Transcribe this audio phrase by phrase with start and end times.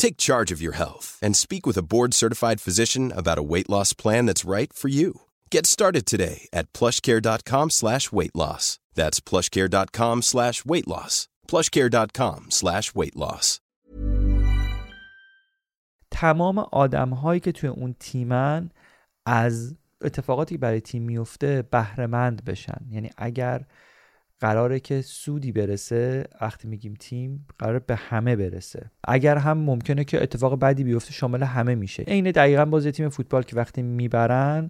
[0.00, 3.92] Take charge of your health and speak with a board-certified physician about a weight loss
[3.92, 5.22] plan that's right for you.
[5.50, 8.78] Get started today at plushcare.com slash weight loss.
[8.94, 11.28] That's plushcare.com slash weight loss.
[11.48, 13.60] plushcare.com slash weight loss.
[16.10, 18.70] تمام آدم هایی که توی اون تیمن
[19.26, 23.64] از اتفاقاتی برای تیم میفته بهرهمند بشن یعنی اگر
[24.41, 28.91] قراره که سودی برسه وقتی میگیم تیم قرار به همه برسه.
[29.07, 32.03] اگر هم ممکنه که اتفاق بدی بیفته شامل همه میشه.
[32.03, 34.69] عین دقیقا بازی تیم فوتبال که وقتی می‌برن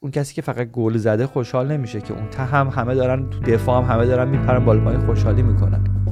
[0.00, 3.40] اون کسی که فقط گل زده خوشحال نمیشه که اون ته هم همه دارن تو
[3.40, 6.11] دفاع هم همه دارن میپرن بالا خوشحالی می‌کنن.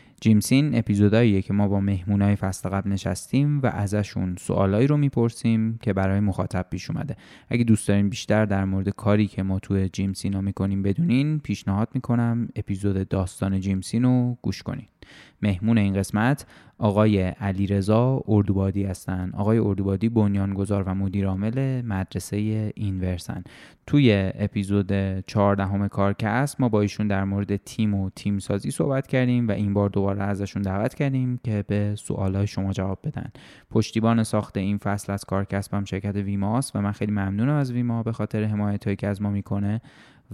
[0.23, 5.93] جیمسین اپیزوداییه که ما با مهمونای فصل قبل نشستیم و ازشون سوالایی رو می‌پرسیم که
[5.93, 7.15] برای مخاطب پیش اومده.
[7.49, 12.47] اگه دوست دارین بیشتر در مورد کاری که ما توی جیمسینا می‌کنیم بدونین پیشنهاد می‌کنم
[12.55, 14.87] اپیزود داستان جیمسین رو گوش کنین.
[15.41, 16.45] مهمون این قسمت
[16.81, 22.37] آقای علیرضا اردوبادی هستند آقای اردوبادی بنیانگذار و مدیرعامل مدرسه
[22.75, 23.43] اینورسن.
[23.87, 29.47] توی اپیزود 14 کارکست ما با ایشون در مورد تیم و تیم سازی صحبت کردیم
[29.47, 33.31] و این بار دوباره ازشون دعوت کردیم که به سوالهای شما جواب بدن.
[33.69, 38.03] پشتیبان ساخت این فصل از کارکست هم شرکت ویماست و من خیلی ممنونم از ویما
[38.03, 39.81] به خاطر حمایت که از ما می‌کنه.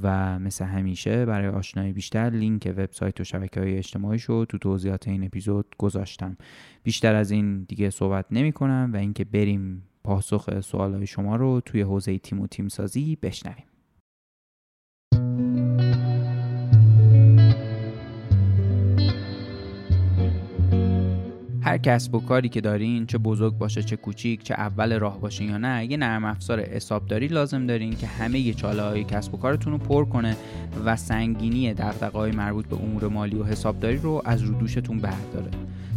[0.01, 5.07] و مثل همیشه برای آشنایی بیشتر لینک وبسایت و شبکه های اجتماعی شو تو توضیحات
[5.07, 6.37] این اپیزود گذاشتم.
[6.83, 11.61] بیشتر از این دیگه صحبت نمی کنم و اینکه بریم پاسخ سوال های شما رو
[11.61, 13.65] توی حوزه تیم و تیم سازی بشنویم.
[21.67, 25.43] هر کسب و کاری که دارین چه بزرگ باشه چه کوچیک چه اول راه باشه
[25.43, 29.73] یا نه یه نرم افزار حسابداری لازم دارین که همه چاله های کسب و کارتون
[29.73, 30.37] رو پر کنه
[30.85, 35.51] و سنگینی دغدغه‌های مربوط به امور مالی و حسابداری رو از رو دوشتون برداره.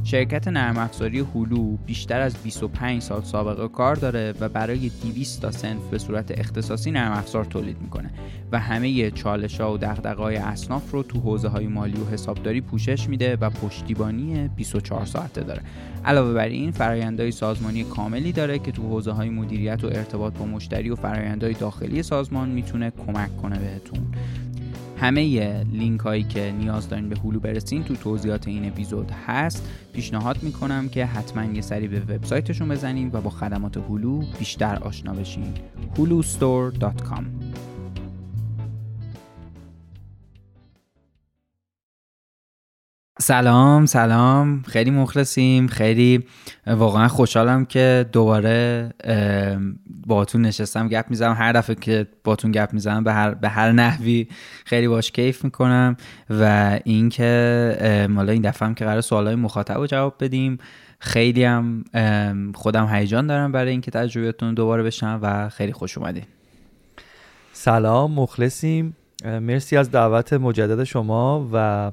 [0.05, 5.51] شرکت نرم افزاری هولو بیشتر از 25 سال سابقه کار داره و برای 200 تا
[5.51, 8.11] سنف به صورت اختصاصی نرم افزار تولید می‌کنه
[8.53, 13.09] و همه چالش ها و های اصناف رو تو حوزه های مالی و حسابداری پوشش
[13.09, 15.63] میده و پشتیبانی 24 ساعته داره.
[16.05, 20.47] علاوه بر این فرایندهای سازمانی کاملی داره که تو حوزه های مدیریت و ارتباط با
[20.47, 24.01] مشتری و فرایندهای داخلی سازمان می‌تونه کمک کنه بهتون.
[25.01, 30.43] همه لینک هایی که نیاز دارین به هلو برسین تو توضیحات این اپیزود هست پیشنهاد
[30.43, 35.55] می‌کنم که حتما یه سری به وبسایتشون بزنین و با خدمات هلو بیشتر آشنا بشین.
[35.97, 37.25] hulustore.com
[43.21, 44.63] سلام سلام.
[44.63, 45.67] خیلی مخلصیم.
[45.67, 46.25] خیلی
[46.67, 48.91] واقعا خوشحالم که دوباره
[50.07, 50.89] باتون نشستم.
[50.89, 51.33] گپ می‌زنم.
[51.33, 54.29] هر دفعه که باتون گپ می‌زنم به هر, به هر نحوی
[54.65, 55.97] خیلی باش کیف می‌کنم.
[56.31, 60.59] و اینکه مالا این دفعه هم که قرار سوالای مخاطب رو جواب بدیم.
[60.99, 61.85] خیلی هم
[62.55, 66.25] خودم هیجان دارم برای اینکه تجربیاتتون دوباره بشنم و خیلی خوش اومدین.
[67.53, 68.13] سلام.
[68.13, 68.97] مخلصیم.
[69.25, 71.93] مرسی از دعوت مجدد شما و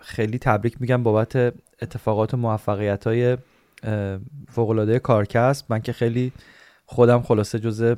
[0.00, 1.36] خیلی تبریک میگم بابت
[1.82, 3.36] اتفاقات و موفقیت های
[4.48, 6.32] فوقلاده کارکسب من که خیلی
[6.86, 7.94] خودم خلاصه جزء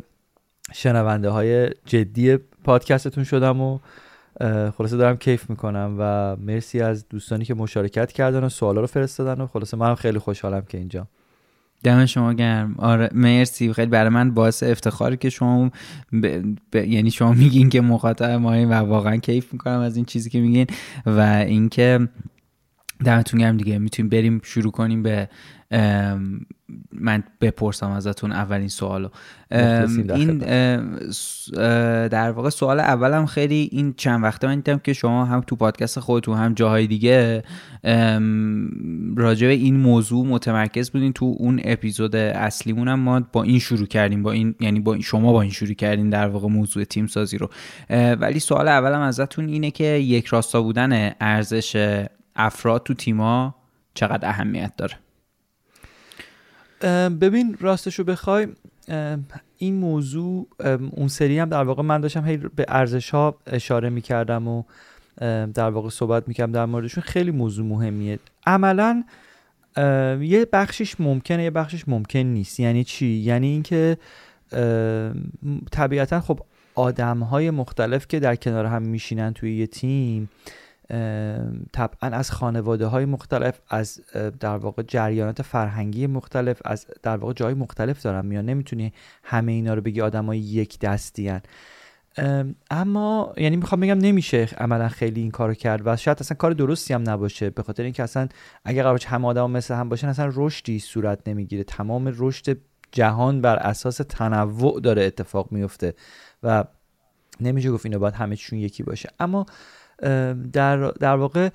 [0.73, 3.79] شنونده های جدی پادکستتون شدم و
[4.79, 9.41] خلاصه دارم کیف می‌کنم و مرسی از دوستانی که مشارکت کردن و سوالا رو فرستادن
[9.41, 11.07] و خلاصه منم خیلی خوشحالم که اینجا.
[11.85, 12.75] دم شما گرم.
[12.79, 13.73] آره مرسی.
[13.73, 15.71] خیلی برای من باعث افتخاری که شما
[16.73, 16.77] ب...
[16.77, 20.67] یعنی شما میگین که مخاطب ما و واقعا کیف می‌کنم از این چیزی که میگین
[21.07, 22.09] و اینکه
[23.05, 23.79] دمتون گرم دیگه.
[23.79, 25.29] می‌تونیم بریم شروع کنیم به
[26.93, 29.09] من بپرسم ازتون اولین سوالو.
[29.51, 30.39] این
[32.09, 36.01] در واقع سوال اولم خیلی این چند وقته من دیدم که شما هم تو پادکست
[36.01, 37.43] خودتون هم جاهای دیگه
[39.17, 41.13] راجع به این موضوع متمرکز بودین.
[41.13, 45.33] تو اون اپیزود اصلیمون هم ما با این شروع کردیم با این یعنی با شما
[45.33, 47.51] با این شروع کردین در واقع موضوع تیم سازی رو.
[47.91, 52.07] ولی سوال اولم ازتون اینه که یک راستا بودن ارزش
[52.37, 53.55] افراد تو تیما
[53.95, 54.95] چقدر اهمیت داره؟
[57.09, 58.47] ببین راستش رو بخوای
[59.59, 60.49] این موضوع
[60.91, 64.63] اون سری هم در واقع من داشتم هی به ارزش ها اشاره می‌کردم و
[65.55, 67.03] در واقع صحبت می‌کردم در موردشون.
[67.03, 68.19] خیلی موضوع مهمیه.
[68.47, 69.05] عملا
[70.21, 72.61] یه بخشش ممکنه یه بخشش ممکن نیست.
[72.61, 73.99] یعنی چی؟ یعنی اینکه
[75.71, 76.41] طبیعتا خب
[76.75, 80.31] آدم های مختلف که در کنار هم میشینن توی یه تیم
[81.73, 84.01] طبعا از خانواده های مختلف از
[84.41, 88.45] در واقع جریانات فرهنگی مختلف از در واقع جای مختلف دارن میان.
[88.45, 88.93] نمی‌تونی
[89.23, 91.41] همه اینا رو بگی های یک دستی
[92.71, 96.95] اما یعنی می‌خوام بگم نمیشه عملا خیلی این کارو کرد و شاید اصلا کار درستی
[96.95, 98.29] هم نباشه به خاطر اینکه اصلا
[98.65, 101.65] اگر قرار همه آدم مثل هم باشن اصلا رشدی صورت نمی‌گیره.
[101.65, 102.59] تمام رشد
[102.93, 105.95] جهان بر اساس تنوع داره اتفاق میفته
[106.43, 106.65] و
[107.41, 109.09] نمیشه گفت اینو باید همه چون یکی باشه.
[109.21, 109.47] اما
[110.53, 111.49] در, در واقع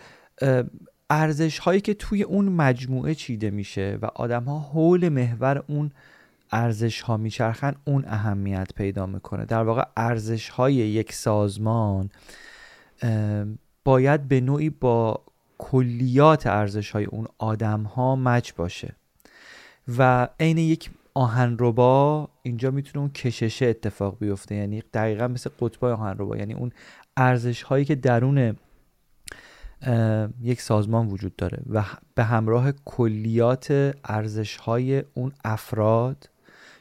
[1.09, 5.91] ارزش هایی که توی اون مجموعه چیده میشه و آدم ها حول محور اون
[6.51, 9.45] ارزش ها میچرخن اون اهمیت پیدا می‌کنه.
[9.45, 12.09] در واقع ارزش های یک سازمان
[13.83, 15.21] باید به نوعی با
[15.57, 18.95] کلیات ارزش های اون آدم ها مچ باشه
[19.97, 24.55] و عین یک آهنربا اینجا می‌تونه اون کششه اتفاق بیفته.
[24.55, 26.71] یعنی دقیقا مثل قطبای آهنربا یعنی اون
[27.17, 28.57] ارزش هایی که درون
[30.41, 31.83] یک سازمان وجود داره و
[32.15, 36.29] به همراه کلیات ارزش های اون افراد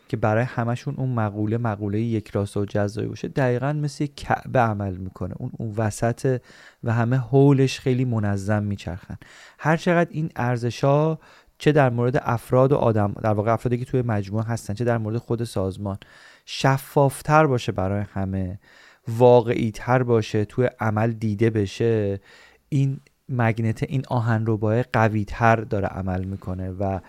[0.08, 4.58] که برای همشون اون مقوله مقوله یک راست و جزایی باشه دقیقا مثل یک کعبه
[4.58, 5.34] عمل می‌کنه.
[5.38, 6.40] اون اون وسط
[6.84, 9.16] و همه حولش خیلی منظم میچرخن.
[9.58, 11.18] هر چقدر این ارزش ها
[11.58, 14.98] چه در مورد افراد و آدم در واقع افرادی که توی مجموعه هستن چه در
[14.98, 15.98] مورد خود سازمان
[16.44, 18.58] شفافتر باشه برای همه
[19.08, 22.20] واقعی تر باشه توی عمل دیده بشه
[22.68, 27.00] این مگنت این آهن رو قوی تر داره عمل می‌کنه و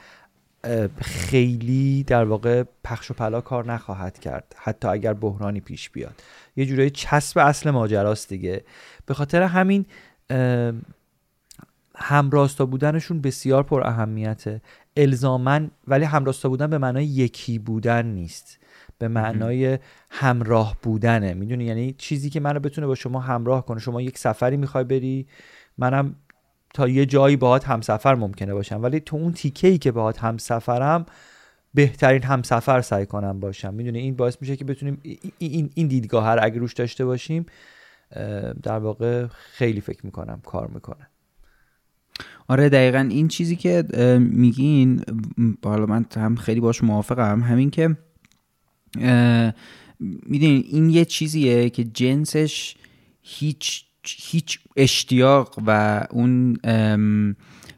[1.01, 6.23] خیلی در واقع پخش و پلا کار نخواهد کرد حتی اگر بحرانی پیش بیاد.
[6.55, 8.63] یه جورایی چسب اصل ماجراست دیگه.
[9.05, 9.85] به خاطر همین
[11.95, 14.61] همراستا بودنشون بسیار پر اهمیته.
[14.97, 18.59] الزامن ولی همراستا بودن به معنای یکی بودن نیست.
[18.99, 19.79] به معنای
[20.09, 21.33] همراه بودنه.
[21.33, 23.79] می‌دونی؟ یعنی چیزی که منو بتونه با شما همراه کنه.
[23.79, 25.27] شما یک سفری می‌خوای بری.
[25.77, 26.15] منم
[26.73, 28.83] تا یه جایی باهات همسفر ممکنه باشم.
[28.83, 31.05] ولی تو اون تیکه ای که باهات همسفرم
[31.73, 33.73] بهترین همسفر سعی کنم باشم.
[33.73, 35.01] می‌دونی؟ این باعث میشه که بتونیم
[35.37, 37.45] این این دیدگاه هر اگه روش داشته باشیم
[38.63, 41.07] در واقع خیلی فکر می‌کنم کار می‌کنه.
[42.47, 43.83] آره دقیقا این چیزی که
[44.19, 45.03] میگین
[45.63, 47.41] حالا من هم خیلی باش موافقم.
[47.41, 47.97] همین که
[49.99, 52.75] می‌دونین این یه چیزیه که جنسش
[53.21, 56.57] هیچ هیچ اشتیاق و اون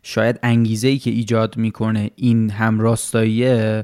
[0.03, 3.83] شاید انگیزه ای که ایجاد می‌کنه این همراستاییه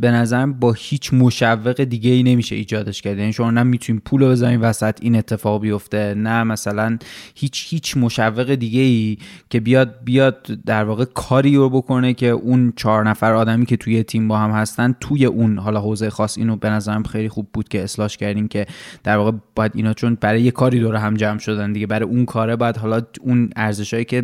[0.00, 3.18] به نظرم با هیچ مشوق دیگه ای نمیشه ایجادش کرد.
[3.18, 6.98] یعنی شما نه می‌تونین پول بزنین وسط این اتفاق بیفته نه مثلا
[7.34, 9.18] هیچ هیچ مشوق دیگه ای
[9.50, 14.02] که بیاد بیاد در واقع کاری رو بکنه که اون چهار نفر آدمی که توی
[14.02, 17.68] تیم با هم هستن توی اون حالا حوزه خاص اینو به نظرم خیلی خوب بود
[17.68, 18.66] که اصلاش کردیم که
[19.04, 22.24] در واقع باید اینا چون برای یه کاری دور هم جمع شدن دیگه برای اون
[22.24, 24.22] کاره بعد حالا اون ارزشهایی که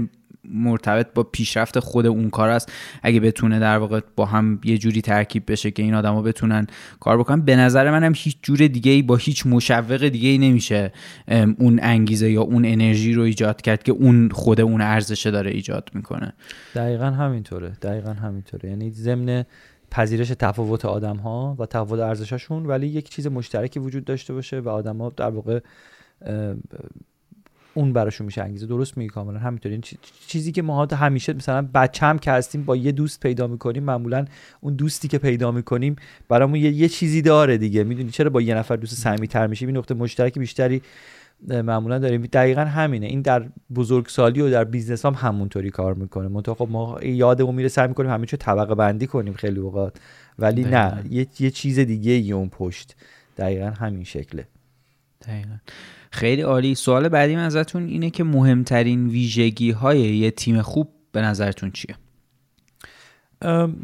[0.52, 2.72] مرتبط با پیشرفت خود اون کار است.
[3.02, 6.66] اگه بتونه در واقع با هم یه جوری ترکیب بشه که این آدما بتونن
[7.00, 10.92] کار بکنن به نظر منم هیچ جور دیگه ای با هیچ مشوق دیگه ای نمیشه
[11.58, 15.90] اون انگیزه یا اون انرژی رو ایجاد کرد که اون خود اون ارزشه داره ایجاد
[15.94, 16.32] می‌کنه.
[16.74, 18.68] دقیقا همینطوره دقیقا همینطوره.
[18.68, 19.44] یعنی ضمن
[19.90, 24.68] پذیرش تفاوت آدم ها و تفاوت ارزششون ولی یک چیز مشترکی وجود داشته باشه و
[24.68, 25.60] آدما در واقع
[27.78, 28.66] اون براشون میشه انگیزه.
[28.66, 29.38] درست میگی کاملا.
[29.38, 29.74] همینطوری.
[29.74, 29.82] این
[30.26, 34.24] چیزی که ما همیشه مثلا بچم که هستیم با یه دوست پیدا می‌کنیم معمولا
[34.60, 35.96] اون دوستی که پیدا می‌کنیم
[36.28, 37.84] برامون یه, یه چیزی داره دیگه.
[37.84, 40.82] می‌دونی چرا با یه نفر دوست صمیمیت‌تر میشیم؟ این نقطه مشترک بیشتری
[41.48, 42.22] معمولا داریم.
[42.22, 43.06] دقیقا همینه.
[43.06, 46.28] این در بزرگسالی و در business هم همونطوری کار می‌کنه.
[46.28, 49.96] منتها خب ما یادمون میره سعی می‌کنیم همه طبقه بندی کنیم خیلی اوقات.
[50.38, 51.04] ولی نه.
[51.10, 52.96] یه،, یه چیز دیگه ای اون پشت.
[53.36, 54.46] دقیقا همین شکله.
[55.28, 55.56] دقیقا.
[56.10, 56.74] خیلی عالی.
[56.74, 61.96] سوال بعدی من ازتون اینه که مهمترین ویژگی های یه تیم خوب به نظرتون چیه؟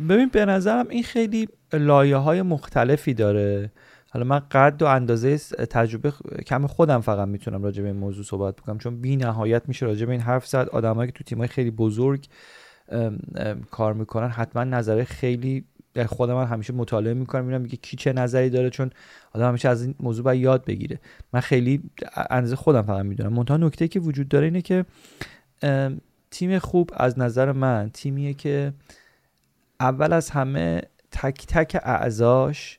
[0.08, 3.72] ببین به نظرم این خیلی لایه های مختلفی داره.
[4.10, 5.38] حالا من قد و اندازه
[5.70, 6.12] تجربه
[6.46, 10.06] کم خودم فقط می‌تونم راجع به این موضوع صحبت بکنم چون بی نهایت میشه راجع
[10.06, 10.68] به این حرف زد.
[10.72, 12.26] آدمایی که تو تیمای خیلی بزرگ
[13.70, 18.12] کار می‌کنن حتما نظر خیلی در خود من همیشه مطالعه می‌کنم می‌بینم میگه کی چه
[18.12, 18.90] نظری داره چون
[19.32, 21.00] آدم همیشه از این موضوع باید یاد بگیره.
[21.32, 21.82] من خیلی
[22.30, 23.32] اندازه خودم فقط می‌دونم.
[23.32, 24.84] منتها نکته که وجود داره اینه که
[26.30, 28.72] تیم خوب از نظر من تیمیه که
[29.80, 32.78] اول از همه تک تک اعضاش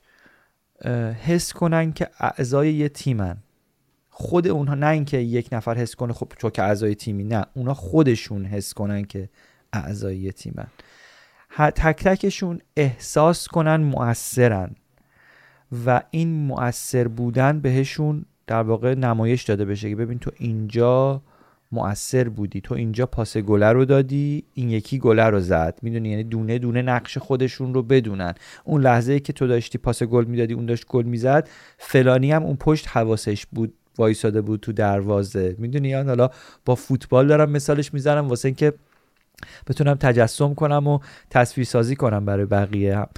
[1.24, 3.36] حس کنن که اعضای یه تیمن.
[4.10, 7.46] خود اونها نه اینکه یک نفر حس کنه خب چون که اعضای تیمی نه.
[7.54, 9.28] اونا خودشون حس کنن که
[9.72, 10.66] اعضای یه تیمن.
[11.58, 14.70] تک تکشون احساس کنن مؤثرن
[15.86, 21.22] و این مؤثر بودن بهشون در واقع نمایش داده بشه که ببین تو اینجا
[21.72, 25.78] مؤثر بودی تو اینجا پاس گله رو دادی این یکی گله رو زد.
[25.82, 28.34] می‌دونی؟ یعنی دونه دونه نقش خودشون رو بدونن.
[28.64, 31.48] اون لحظه که تو داشتی پاس گل می‌دادی اون داشت گل می‌زد
[31.78, 35.54] فلانی هم اون پشت حواسش بود وایساده بود تو دروازه.
[35.58, 36.30] می‌دونی؟ یا حالا
[36.64, 38.72] با فوتبال دارم مثالش می‌زنم واسه اینکه
[39.66, 40.98] بتونم تجسم کنم و
[41.30, 43.08] تصویر سازی کنم برای بقیه هم.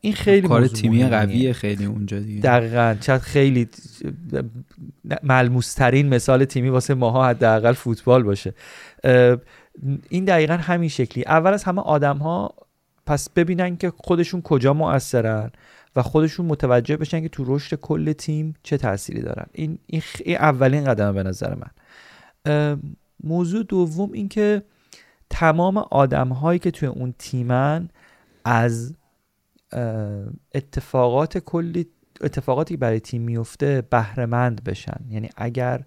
[0.00, 2.40] این خیلی کار تیمی قویه خیلی اونجا دیگه.
[2.40, 2.96] دقیقا.
[3.00, 3.68] چند خیلی
[5.22, 8.54] ملموسترین مثال تیمی واسه ماها حداقل فوتبال باشه.
[10.08, 11.24] این دقیقا همین شکلی.
[11.26, 12.54] اول از همه آدم ها
[13.06, 15.50] پس ببینن که خودشون کجا مؤثرن
[15.96, 19.46] و خودشون متوجه بشن که تو رشد کل تیم چه تأثیری دارن.
[19.52, 21.70] این, این, اولین قدم به نظر من.
[23.24, 24.62] موضوع دوم این که
[25.32, 27.88] تمام آدم هایی که توی اون تیمن
[28.44, 28.94] از
[30.54, 31.86] اتفاقات کلی
[32.20, 35.00] اتفاقاتی برای تیم میفته بهرهمند بشن.
[35.08, 35.84] یعنی اگر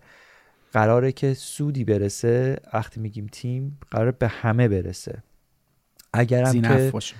[0.74, 5.24] قراره که سودی برسه وقتی میگیم تیم قرار به همه برسه.
[6.14, 7.16] اگر هم که باشه.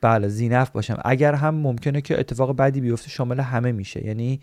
[0.00, 0.98] بله زینف باشم.
[1.04, 4.06] اگر هم ممکنه که اتفاق بعدی بیفته شامل همه میشه.
[4.06, 4.40] یعنی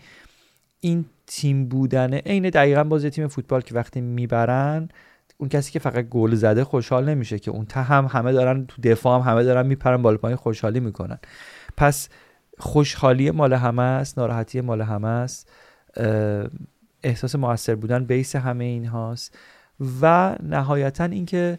[0.80, 4.88] این تیم بودنه عین دقیقا بازی تیم فوتبال که وقتی می‌برن
[5.44, 8.82] اون کسی که فقط گل زده خوشحال نمیشه که اون ته هم همه دارن تو
[8.82, 11.18] دفاع هم همه دارن میپرن بالا پایین خوشحالی می‌کنن.
[11.76, 12.08] پس
[12.58, 15.48] خوشحالی مال همه است ناراحتی مال همه است.
[17.02, 19.38] احساس موثر بودن بیس همه این هاست
[20.02, 21.58] و نهایتا اینکه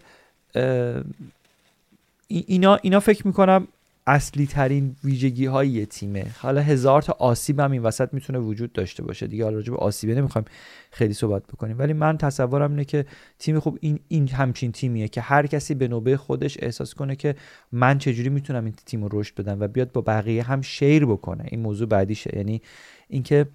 [2.27, 3.67] اینا اینا فکر می‌کنم
[4.07, 6.25] اصلی ترین ویژگی های تیمه.
[6.39, 9.43] حالا هزار تا آسیب هم این وسط می‌تونه وجود داشته باشه دیگه.
[9.43, 10.45] حالا راجع به آسیبه نمی‌خوایم
[10.91, 11.79] خیلی صحبت بکنیم.
[11.79, 13.05] ولی من تصورم اینه که
[13.39, 17.35] تیم خوب این این همچین تیمیه که هر کسی به نوبه خودش احساس کنه که
[17.71, 21.45] من چجوری می‌تونم این تیم رو رشد بدم و بیاد با بقیه هم شیر بکنه.
[21.47, 22.31] این موضوع بعدیشه.
[22.35, 22.61] یعنی
[23.07, 23.45] اینکه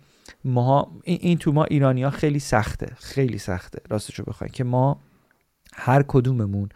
[0.45, 2.87] ما این, این تو ما ایرانی ها خیلی سخته.
[2.97, 3.79] خیلی سخته.
[3.89, 5.01] راستشو بخوایم که ما
[5.75, 6.69] هر کدوممون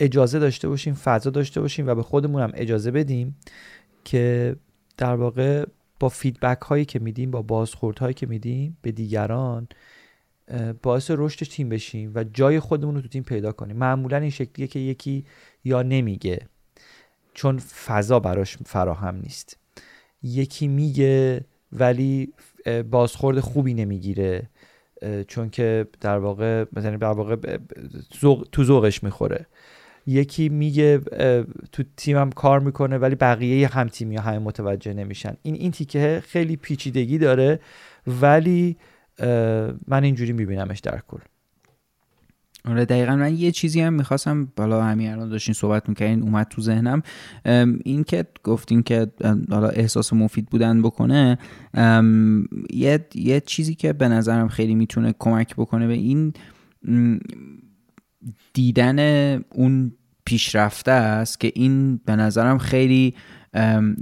[0.00, 3.36] اجازه داشته باشیم فضا داشته باشیم و به خودمون هم اجازه بدیم
[4.04, 4.56] که
[4.96, 5.66] در واقع
[6.00, 9.68] با فیدبک هایی که میدیم با بازخورد هایی که میدیم به دیگران
[10.82, 13.76] باعث رشد تیم بشیم و جای خودمون رو تو تیم پیدا کنیم.
[13.76, 15.24] معمولا این شکلیه که یکی
[15.64, 16.40] یا نمیگه
[17.34, 19.56] چون فضا براش فراهم نیست.
[20.22, 22.32] یکی میگه ولی
[22.90, 24.48] بازخورد خوبی نمی‌گیره
[25.28, 27.58] چون که در واقع مثلا در واقع
[28.52, 29.46] تو ذوقش می‌خوره.
[30.08, 30.98] یکی میگه
[31.72, 35.36] تو تیمم کار می‌کنه ولی بقیه هم تیمی ها همه متوجه نمیشن.
[35.42, 37.60] این این تیکه خیلی پیچیدگی داره
[38.06, 38.76] ولی
[39.88, 41.18] من اینجوری میبینمش در کل.
[42.64, 43.16] آره دقیقا.
[43.16, 47.02] من یه چیزی هم می‌خواستم بالا همین الان داشتین صحبت می‌کنین اومد تو ذهنم.
[47.84, 49.06] این که گفتین که
[49.50, 51.38] حالا احساس مفید بودن بکنه
[52.70, 56.32] یه, یه چیزی که به نظرم خیلی می‌تونه کمک بکنه به این
[58.52, 58.98] دیدن
[59.54, 59.92] اون
[60.24, 63.14] پیشرفته است که این به نظرم خیلی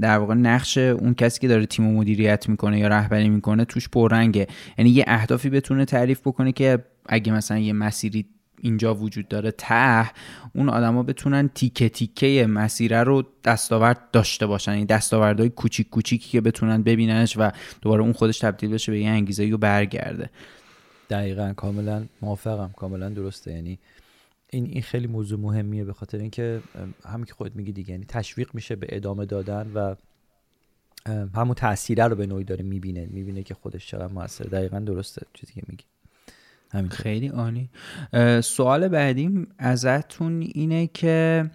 [0.00, 4.46] در واقع نقش اون کسی که داره تیم مدیریت می‌کنه یا رهبری می‌کنه توش پررنگه.
[4.78, 8.26] یعنی یه اهدافی بتونه تعریف بکنه که اگه مثلا یه مسیری
[8.60, 10.10] اینجا وجود داره ته
[10.54, 14.72] اون آدما بتونن تیکه تیکه مسیره رو دستاورد داشته باشن.
[14.72, 17.50] این دستاوردهای کوچیک کوچیکی که بتونن ببیننش و
[17.82, 20.30] دوباره اون خودش تبدیل بشه به یه انگیزه و برگرده.
[21.10, 22.70] دقیقا کاملا موافقم.
[22.76, 23.52] کاملا درسته.
[23.52, 23.78] یعنی
[24.50, 26.60] این این خیلی موضوع مهمیه به خاطر اینکه
[27.04, 29.94] همین که خودت میگی دیگه یعنی تشویق میشه به ادامه دادن و
[31.34, 34.44] همون تاثیره رو به نوعی داره می‌بینه می‌بینه که خودش چقدر موثر.
[34.44, 35.84] دقیقا درسته چیزی که میگی.
[36.72, 37.70] همین خیلی عالی.
[38.42, 41.50] سوال بعدیم ازتون اینه که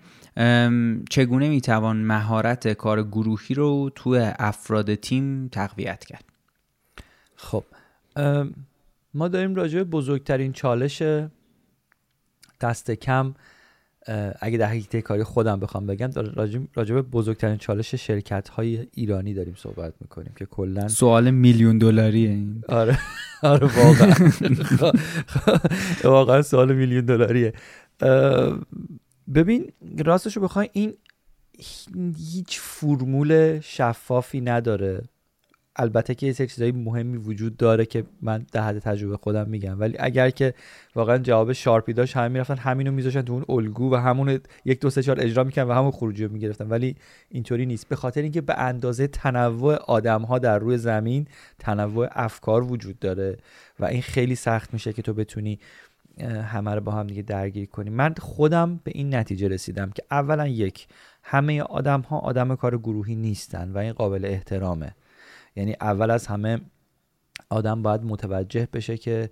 [1.09, 6.25] چگونه می‌توان مهارت کار گروهی رو تو افراد تیم تقویت کرد؟
[7.35, 7.63] خب
[9.13, 11.03] ما داریم راجع به بزرگترین چالش
[12.61, 13.33] دست کم
[14.41, 16.09] اگه در حقیقت کاری خودم بخوام بگم
[16.75, 22.29] راجع به بزرگترین چالش شرکت های ایرانی داریم صحبت می‌کنیم که کلا سوال میلیون دلاریه
[22.29, 22.63] این.
[22.69, 22.99] آره.
[23.43, 24.13] آره واقعا.
[26.03, 27.53] واقعا سوال میلیون دلاریه.
[29.33, 29.71] ببین
[30.05, 30.93] راستش رو بخوای این
[32.17, 35.01] هیچ فرمول شفافی نداره.
[35.75, 39.79] البته که یه سری چیزای مهمی وجود داره که من در حد تجربه خودم میگم.
[39.79, 40.53] ولی اگر که
[40.95, 44.89] واقعا جواب شارپی داشت همه می‌رفتن همینو میذاشتن تو اون الگو و همون یک دو
[44.89, 46.69] سه چهار اجرا می‌کنن و همون خروجی رو می‌گرفتن.
[46.69, 46.95] ولی
[47.29, 47.87] اینطوری نیست.
[47.89, 51.27] به خاطر اینکه به اندازه تنوع آدم ها در روی زمین
[51.59, 53.37] تنوع افکار وجود داره
[53.79, 55.59] و این خیلی سخت میشه که تو بتونی
[56.43, 57.89] همه رو با هم دیگه درگیر کنی.
[57.89, 60.87] من خودم به این نتیجه رسیدم که اولا یک
[61.23, 64.95] همه آدم ها آدم کار گروهی نیستن و این قابل احترامه.
[65.55, 66.61] یعنی اول از همه
[67.49, 69.29] آدم باید متوجه بشه که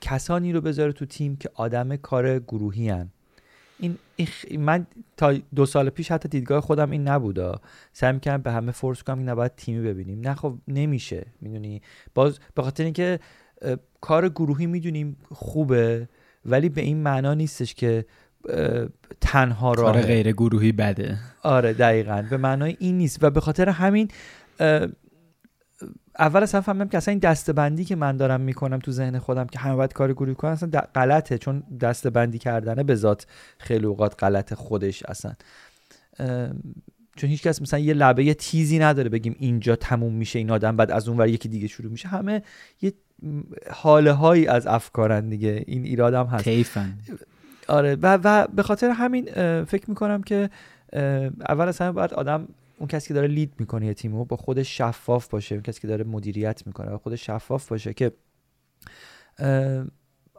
[0.00, 3.10] کسانی رو بذاره تو تیم که آدم کار گروهی هن.
[3.78, 3.98] این
[4.58, 7.60] من تا دو سال پیش حتی دیدگاه خودم این نبودا
[7.92, 10.20] سعی می‌کنم به همه فورس کنم این نباید تیمی ببینیم.
[10.20, 11.26] نه خب نمیشه.
[11.40, 11.82] می‌دونی؟
[12.14, 13.20] باز به خاطر اینکه
[14.00, 16.08] کار گروهی می‌دونیم خوبه
[16.44, 18.06] ولی به این معنا نیستش که
[19.20, 21.18] تنها راه کار غیر گروهی بده.
[21.42, 22.24] آره دقیقا.
[22.30, 23.24] به معنای این نیست.
[23.24, 24.08] و به خاطر همین
[26.18, 29.58] اول اصلا فهمیدم که اصلا این دستبندی که من دارم می‌کنم تو ذهن خودم که
[29.58, 31.38] همه باید کار گروهی کنن اصلا غلطه.
[31.38, 33.26] چون دستبندی کردنه به ذات
[33.58, 35.32] خیلی اوقات غلط خودش اصلا.
[37.16, 40.76] چون هیچ کس مثلا یه لبه یه تیزی نداره بگیم اینجا تموم میشه این آدم
[40.76, 42.08] بعد از اون ور یکی دیگه شروع میشه.
[42.08, 42.42] همه
[42.82, 42.92] یه
[43.70, 45.64] حاله هایی از افکارن دیگه.
[45.66, 46.44] این ایرادم هست.
[47.68, 47.96] آره.
[48.02, 49.24] و, و به خاطر همین
[49.64, 50.50] فکر می‌کنم که
[51.48, 52.48] اول از همه باید آدم
[52.78, 55.54] اون کسی که داره لید می‌کنه یه تیمو با خودش شفاف باشه.
[55.54, 58.12] اون کسی که داره مدیریت می‌کنه با خودش شفاف باشه که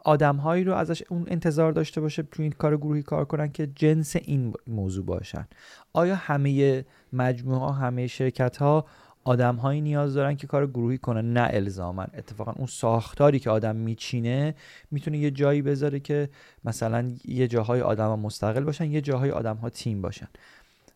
[0.04, 3.66] آدم هایی رو ازش اون انتظار داشته باشه تو این کار گروهی کار کنن که
[3.66, 5.48] جنس این موضوع باشن.
[5.92, 8.86] آیا همه مجموعه ها همه شرکت ها
[9.28, 13.76] آدم هایی نیاز دارن که کار گروهی کنن نه الزامن اتفاقا اون ساختاری که آدم
[13.76, 14.54] میچینه
[14.90, 16.28] می‌تونه یه جایی بذاره که
[16.64, 20.28] مثلا یه جاهای آدم ها مستقل باشن یه جاهای آدم ها تیم باشن.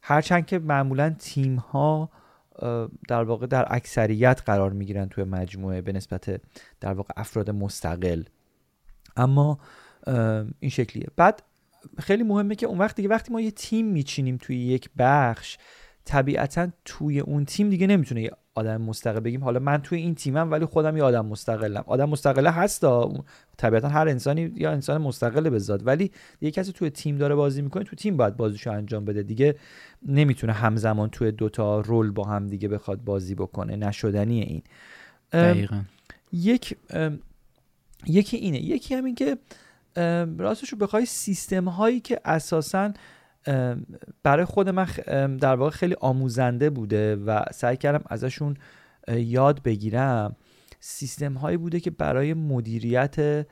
[0.02, 2.10] هرچند که معمولا تیم ها
[3.08, 6.40] در واقع در اکثریت قرار می‌گیرن توی مجموعه به نسبت
[6.80, 8.22] در واقع افراد مستقل.
[9.16, 9.58] اما
[10.60, 11.06] این شکلیه.
[11.16, 11.42] بعد
[11.98, 15.58] خیلی مهمه که اون وقت دیگه وقتی ما یه تیم میچینیم توی یک بخش
[16.04, 19.44] طبیعتا توی اون تیم دیگه نمی‌تونه یه آدم مستقل بگیم.
[19.44, 21.84] حالا من توی این تیمم ولی خودم یه آدم مستقلم.
[21.86, 22.84] آدم مستقله هست
[23.56, 25.80] طبیعتا هر انسانی یا انسان مستقله به ذات.
[25.84, 26.10] ولی
[26.40, 29.22] یه کسی توی تیم داره بازی می‌کنه تو تیم باید بازیشو انجام بده.
[29.22, 29.54] دیگه
[30.06, 33.76] نمی‌تونه همزمان توی دوتا رول با هم دیگه بخواد بازی بکنه.
[33.76, 34.62] نشدنی این.
[35.32, 35.82] دقیقا.
[36.32, 36.76] یک
[38.06, 38.58] یکی اینه.
[38.58, 39.38] یکی همین که
[40.38, 42.92] راستش رو بخوای سیستم هایی که اساساً
[44.22, 44.86] برای خود من
[45.36, 48.56] در واقع خیلی آموزنده بوده و سعی کردم ازشون
[49.08, 50.36] یاد بگیرم.
[50.80, 53.46] سیستم هایی بوده که برای مدیریت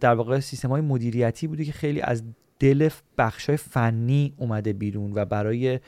[0.00, 2.22] در واقع سیستم های مدیریتی بوده که خیلی از
[2.58, 5.80] دل بخش های فنی اومده بیرون و برای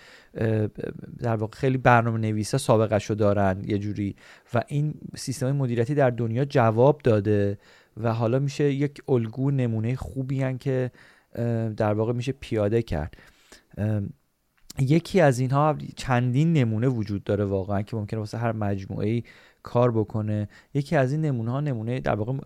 [1.18, 4.16] در واقع خیلی برنامه نویسا سابقه شو دارن یه جوری
[4.54, 7.58] و این سیستم های مدیریتی در دنیا جواب داده
[7.96, 10.90] و حالا میشه یک الگو نمونه خوبی هن که
[11.76, 13.16] در واقع میشه پیاده کرد.
[14.80, 19.22] یکی از اینها چندین نمونه وجود داره واقعا که ممکنه واسه هر مجموعه
[19.62, 20.48] کار بکنه.
[20.74, 22.38] یکی از این نمونه ها نمونه در واقع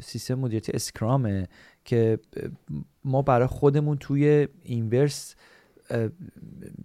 [0.00, 1.48] سیستم مدیریتی اسکرامه
[1.84, 2.18] که
[3.04, 5.34] ما برای خودمون توی اینورس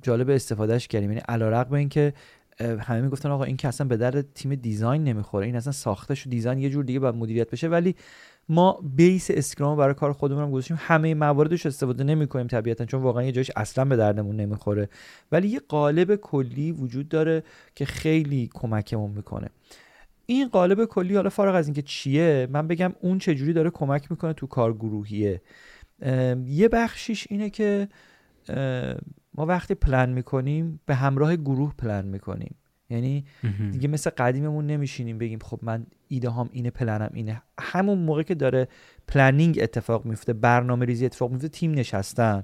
[0.01, 1.11] جالب استفادهش کردیم.
[1.11, 2.13] یعنی علیرغم اینکه
[2.59, 6.29] همه می‌گفتن آقا این که اصلا به در تیم دیزاین نمی‌خوره این اصلا ساختش و
[6.29, 7.67] دیزاین یه جور دیگه باید مدیریت بشه.
[7.67, 7.95] ولی
[8.49, 10.77] ما بیس اسکرام برای کار خودمون هم گذاشتیم.
[10.79, 14.89] همه مواردش استفاده نمی کنیم طبیعتا چون واقعا یه جایش اصلا به دردمون نمی‌خوره.
[15.31, 17.43] ولی یه قالب کلی وجود داره
[17.75, 19.49] که خیلی کمکمون می‌کنه.
[20.25, 24.33] این قالب کلی حالا فارغ از اینکه چیه من بگم اون چجوری داره کمک می‌کنه
[24.33, 25.41] تو کار گروهیه
[26.45, 27.87] یه بخشیش اینه که
[29.33, 32.55] ما وقتی پلن می‌کنیم به همراه گروه پلن می‌کنیم.
[32.89, 33.25] یعنی
[33.71, 37.41] دیگه مثل قدیممون نمیشینیم بگیم خب من ایده هام اینه پلنم اینه.
[37.59, 38.67] همون موقع که داره
[39.07, 42.43] planning اتفاق میفته برنامه ریزی اتفاق میفته تیم نشستن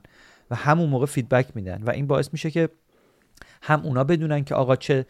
[0.51, 2.69] و همون موقع feedback میدن و این باعث میشه که
[3.61, 5.05] هم اونا بدونن که آقا چه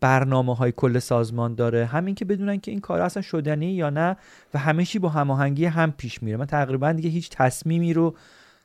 [0.00, 4.16] برنامه های کل سازمان داره همین که بدونن که این کار اصلا شدنی یا نه
[4.54, 6.36] و همه با هماهنگی هم پیش میره.
[6.36, 8.16] من تقریبا دیگه هیچ تصمیمی رو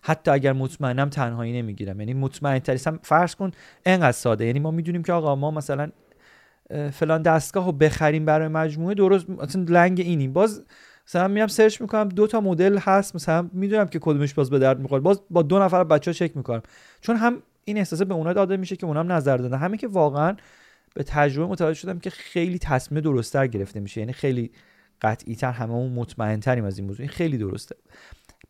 [0.01, 1.99] حتی اگر مطمئنم تنهایی نمی‌گیرم.
[1.99, 3.51] یعنی مطمئن تریسم فرض کن
[3.86, 4.45] انقدر ساده.
[4.45, 5.89] یعنی ما می‌دونیم که آقا ما مثلا
[6.91, 10.34] فلان دستگاه رو بخریم برای مجموعه درست مثلا لنگ اینیم.
[10.34, 10.63] باز
[11.08, 14.80] مثلا میام سرچ می‌کنم دو تا مدل هست مثلا می‌دونم که کدومش باز به درد
[14.80, 15.01] می‌خوره.
[15.01, 16.62] باز با دو نفر بچه ها چک می‌کنم.
[17.01, 19.58] چون هم این احساسه به اونا داده میشه که اونام نظر دادن.
[19.58, 20.36] همین که واقعا
[20.93, 24.01] به تجربه متوجه شدم که خیلی تصمیم درستتر گرفته میشه.
[24.01, 24.51] یعنی خیلی
[25.01, 27.01] قطعی تر همه اون مطمئن تریم از این موضوع.
[27.01, 27.75] این خیلی درسته.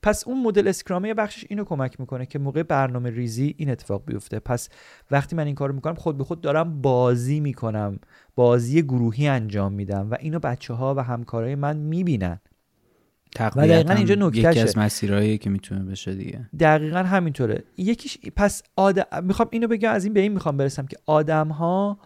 [0.08, 4.40] پس اون مدل اسکرامه بخشش اینو کمک می‌کنه که موقع برنامه ریزی این اتفاق بیفته.
[4.40, 4.70] پس
[5.12, 8.00] وقتی من این کارو می‌کنم خود به خود دارم بازی می‌کنم.
[8.36, 12.40] بازی گروهی انجام میدم و اینو بچه ها و همکارای من می‌بینن.
[13.40, 14.50] و دقیقا اینجا نکتهشه.
[14.50, 16.50] یکی از مسیرهایی که می‌تونه بشه دیگه.
[16.60, 17.64] دقیقا همینطوره.
[17.78, 22.00] یکیش پس آدم می‌خوام اینو بگم از این به این می‌خوام برسم که آدم ها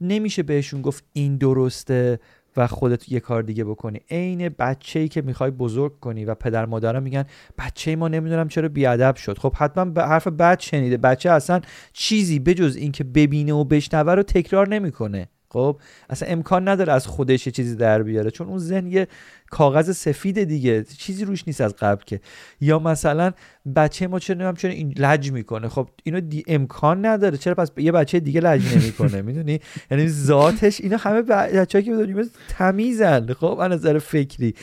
[0.00, 2.20] نمیشه بهشون گفت این درسته.
[2.56, 4.00] و خودت یه کار دیگه بکنی.
[4.10, 7.24] عین بچه ای که می‌خوای بزرگ کنی و پدر مادرها میگن
[7.58, 9.38] بچه ما نمی‌دونم چرا بیادب شد.
[9.38, 10.96] خب حتما به حرف بد شنیده.
[10.96, 11.60] بچه اصلا
[11.92, 15.28] چیزی بجز اینکه ببینه و بشنوه رو تکرار نمی‌کنه.
[15.56, 19.08] خب اصلا امکان نداره از خودش یه چیزی در بیاره چون اون ذهن یه
[19.50, 22.20] کاغذ سفید دیگه چیزی روش نیست از قبل که.
[22.60, 23.32] یا مثلا
[23.76, 25.68] بچه ما چرا چرا این لج می‌کنه.
[25.68, 27.38] خب اینو امکان نداره.
[27.38, 32.30] چرا پس یه بچه دیگه لج نمی‌کنه؟ می‌دونی؟ یعنی ذاتش اینا همه بچه‌ها که می‌دونیم
[32.48, 33.32] تمیزن.
[33.32, 34.54] خب از نظر فکری.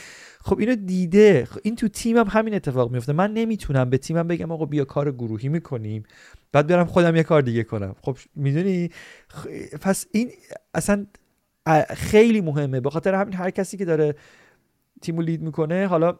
[0.46, 1.44] خب اینو دیده.
[1.44, 5.12] خب این تو تیمم همین اتفاق میفته من نمی‌تونم به تیمم بگم آقا بیا کار
[5.12, 6.02] گروهی می‌کنیم.
[6.52, 7.94] بعد برم خودم یه کار دیگه کنم.
[8.02, 8.90] خب می‌دونی؟
[9.80, 10.30] پس این
[10.74, 11.06] اصلا
[11.88, 12.80] خیلی مهمه.
[12.80, 14.14] به خاطر همین هر کسی که داره
[15.02, 16.18] تیمو لید می‌کنه حالا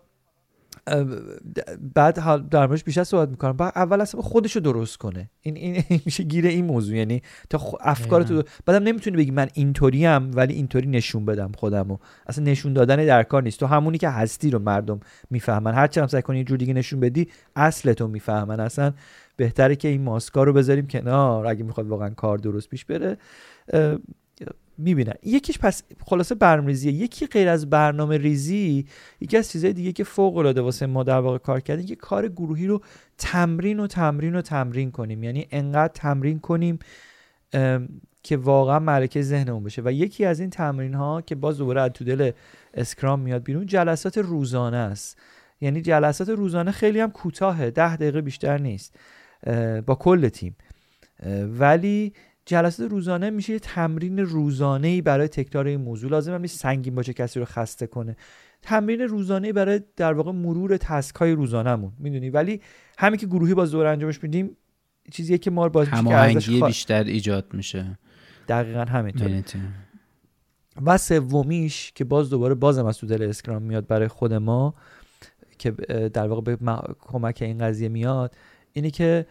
[1.94, 3.52] بعد حال در موردش بیشتر صحبت می‌کنم.
[3.52, 5.30] بعد اول اصلا خودشو درست کنه.
[5.40, 6.96] این این میشه گیره این موضوع.
[6.96, 11.98] یعنی تا افکار تو بعدم نمی‌تونی بگی من اینطوری ام ولی اینطوری نشون بدم خودمو.
[12.26, 13.60] اصلا نشون دادن در کار نیست.
[13.60, 15.74] تو همونی که هستی رو مردم می‌فهمن.
[15.74, 18.60] هر چقدر سعی کنی یه جور دیگه نشون بدی اصلتو می‌فهمن.
[18.60, 18.92] اصلا
[19.36, 21.46] بهتره که این ماسکا رو بذاریم کنار.
[21.46, 23.16] اگه می‌خواد واقعا کار درست پیش بره
[24.78, 25.14] می‌بینن.
[25.22, 28.86] یکیش پس خلاصه برنامه یکی غیر از برنامه ریزی
[29.20, 32.28] یکی از چیزهای دیگه که فوق العاده واسه ما در واقع کار کردیم که کار
[32.28, 32.80] گروهی رو
[33.18, 35.22] تمرین و تمرین و تمرین کنیم.
[35.22, 36.78] یعنی انقدر تمرین کنیم
[38.22, 39.82] که واقعا ملکه ذهنمون بشه.
[39.84, 42.30] و یکی از این تمرین ها که باز دوباره از تو دل
[42.74, 45.18] اسکرام میاد بیرون جلسات روزانه است.
[45.60, 48.98] یعنی جلسات روزانه خیلی هم کوتاهه ده دقیقه بیشتر نیست
[49.86, 50.56] با کل تیم.
[51.58, 52.12] ولی
[52.46, 56.10] جلسات روزانه میشه یه تمرین روزانه ای برای تکرار این موضوع.
[56.10, 58.16] لازم نیست سنگین باشه کسی رو خسته کنه.
[58.62, 62.60] تمرین روزانه برای در واقع مرور تسک های روزانهمون می‌دونی؟ ولی
[62.98, 64.56] همین که گروهی باز دور انجامش میدیم
[65.10, 67.98] چیزیه که ما باز هماهنگی بیشتر ایجاد میشه.
[68.48, 69.42] دقیقا همینطور
[70.86, 74.74] و سومیش که باز دوباره بازم از تو دل Scrum میاد برای خود ما
[75.58, 75.70] که
[76.12, 76.58] در واقع به
[76.98, 78.34] کمک این قضیه میاد
[78.72, 79.26] اینه که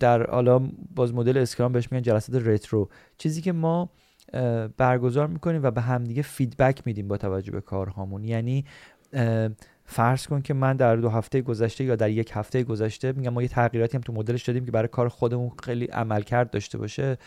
[0.00, 0.58] در حالا
[0.94, 2.88] باز مدل Scrum بهش میگن جلسات retro.
[3.18, 3.90] چیزی که ما
[4.76, 8.24] برگزار می‌کنیم و به همدیگه feedback میدیم با توجه به کارهامون.
[8.24, 8.64] یعنی
[9.84, 13.42] فرض کن که من در دو هفته گذشته یا در یک هفته گذشته میگم ما
[13.42, 17.18] یه تغییراتی هم تو مدلش دادیم که برای کار خودمون خیلی عملکرد داشته باشه.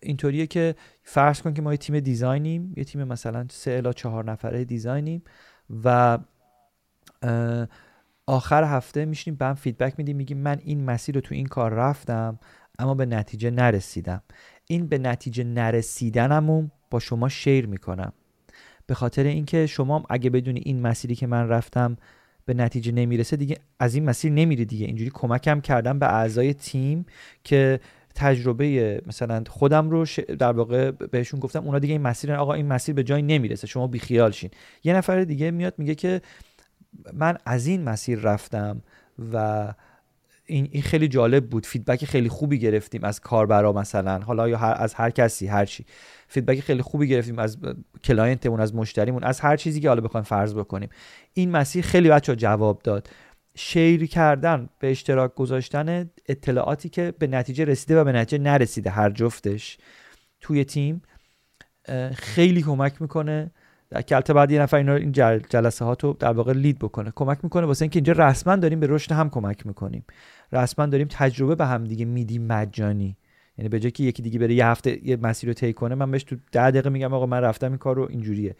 [0.00, 3.92] اینطوریه که فرض کن که ما یه تیم design یم یه تیم مثلا سه الی
[3.92, 5.22] چهار نفره design یم
[5.84, 6.18] و
[8.30, 11.74] آخر هفته میشینیم به هم feedback میدیم میگیم من این مسیر رو تو این کار
[11.74, 12.38] رفتم
[12.78, 14.22] اما به نتیجه نرسیدم.
[14.66, 18.12] این به نتیجه نرسیدنمون با شما share می‌کنم.
[18.86, 21.96] به خاطر اینکه شما اگه بدونی این مسیری که من رفتم
[22.44, 24.86] به نتیجه نمی‌رسه دیگه از این مسیر نمیری دیگه.
[24.86, 27.06] اینجوری کمکم کردم به اعضای تیم
[27.44, 27.80] که
[28.14, 30.06] تجربه مثلا خودم رو
[30.38, 33.86] در واقع بهشون گفتم اونا دیگه این مسیر آقا این مسیر به جای نمی‌رسه شما
[33.86, 34.50] بیخیال شین.
[34.84, 36.20] یه نفر دیگه میاد میگه که
[37.12, 38.82] من از این مسیر رفتم
[39.32, 39.74] و
[40.46, 41.66] این, این خیلی جالب بود.
[41.66, 44.18] feedback خیلی خوبی گرفتیم از کاربرا مثلا.
[44.18, 45.84] حالا یا هر از هر کسی هر چی.
[46.28, 47.58] feedback خیلی خوبی گرفتیم از
[48.04, 50.88] client مون از مشتریمون از هر چیزی که حالا بخوایم فرض بکنیم.
[51.32, 53.10] این مسیر خیلی بچه جواب داد.
[53.54, 59.10] شیر کردن به اشتراک گذاشتن اطلاعاتی که به نتیجه رسیده و به نتیجه نرسیده هر
[59.10, 59.78] جفتش
[60.40, 61.02] توی تیم
[62.14, 63.50] خیلی کمک می‌کنه.
[64.06, 65.12] که البته بعد یه نفر اینا این
[65.50, 67.12] جلسه ها تو در واقع لید بکنه.
[67.16, 70.04] کمک می‌کنه واسه اینکه اینجا رسما داریم به رشد هم کمک می‌کنیم.
[70.52, 73.16] رسما داریم تجربه به هم دیگه میدیم مجانی.
[73.58, 76.10] یعنی به جای که یکی دیگه بره یه هفته یه مسیر رو طی کنه من
[76.10, 78.56] بهش تو ده دقیقه میگم آقا من رفتم این کار رو اینجوریه.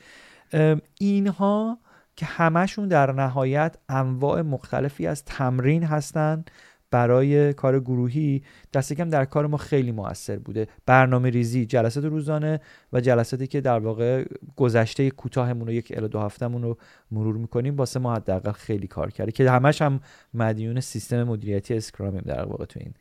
[0.99, 1.79] اینها
[2.16, 6.45] که همشون در نهایت انواع مختلفی از تمرین هستن
[6.90, 12.61] برای کار گروهی دست کم در کار ما خیلی موثر بوده برنامه ریزی جلسات روزانه
[12.92, 14.24] و جلساتی که در واقع
[14.57, 16.79] گذشته کوتاهمون رو یک الی دو هفتهمون رو
[17.11, 20.00] مرور می‌کنیم واسه ما حداقل خیلی کار کرده که همش هم
[20.35, 22.94] مدیون سیستم مدیریتی Scrum یم در واقع تو این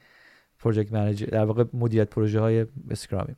[0.60, 3.36] project manager در واقع مدیریت پروژه های Scrum یم.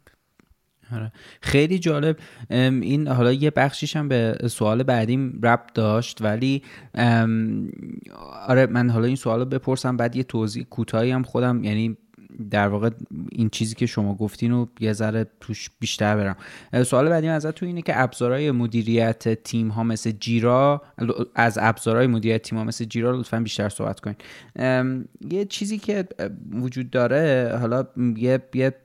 [1.41, 2.17] خیلی جالب.
[2.49, 6.61] این حالا یه بخشیش هم به سوال بعدیم ربط داشت ولی
[8.47, 11.97] آره من حالا این سوال رو بپرسم بعد یه توضیح کوتاهی هم خودم یعنی
[12.51, 12.89] در واقع
[13.31, 16.35] این چیزی که شما گفتین رو یه ذره توش بیشتر برم.
[16.83, 20.81] سوال بعدی ازت تو اینه که ابزارهای مدیریت تیم ها مثل جیرا
[21.35, 24.15] از ابزارهای مدیریت تیم ها مثل جیرا لطفا بیشتر صحبت کنین.
[25.31, 26.07] یه چیزی که
[26.51, 28.75] وجود داره حالا یه, یه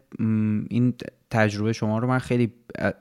[0.71, 0.95] این
[1.31, 2.53] تجربه شما رو من خیلی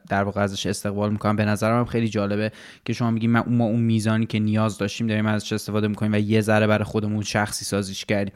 [0.09, 1.35] در واقع ازش استقبال می‌کنم.
[1.35, 2.51] به نظرم هم خیلی جالبه
[2.85, 6.41] که شما میگیم ما اون میزانی که نیاز داشتیم داریم ازش استفاده می‌کنیم و یه
[6.41, 8.33] ذره برای خودمون شخصی سازیش کردیم.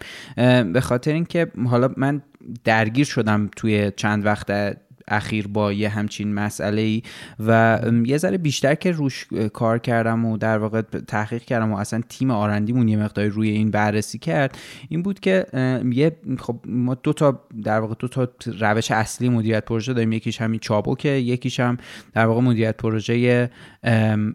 [0.74, 2.22] به خاطر اینکه حالا من
[2.64, 4.78] درگیر شدم توی چند وقت
[5.10, 7.02] اخیر با یه همچین مسئله ای
[7.40, 12.02] و یه ذره بیشتر که روش کار کردم و در واقع تحقیق کردم و اصلا
[12.10, 14.58] تیم آرندیمون یه مقداری روی این بررسی کرد
[14.90, 15.46] این بود که
[15.92, 18.28] یه خب ما دو تا در واقع دو تا
[18.60, 21.78] روش اصلی مدیریت پروژه داریم یکیش همین چابوکه یکیش هم
[22.14, 23.50] در واقع مدیریت پروژه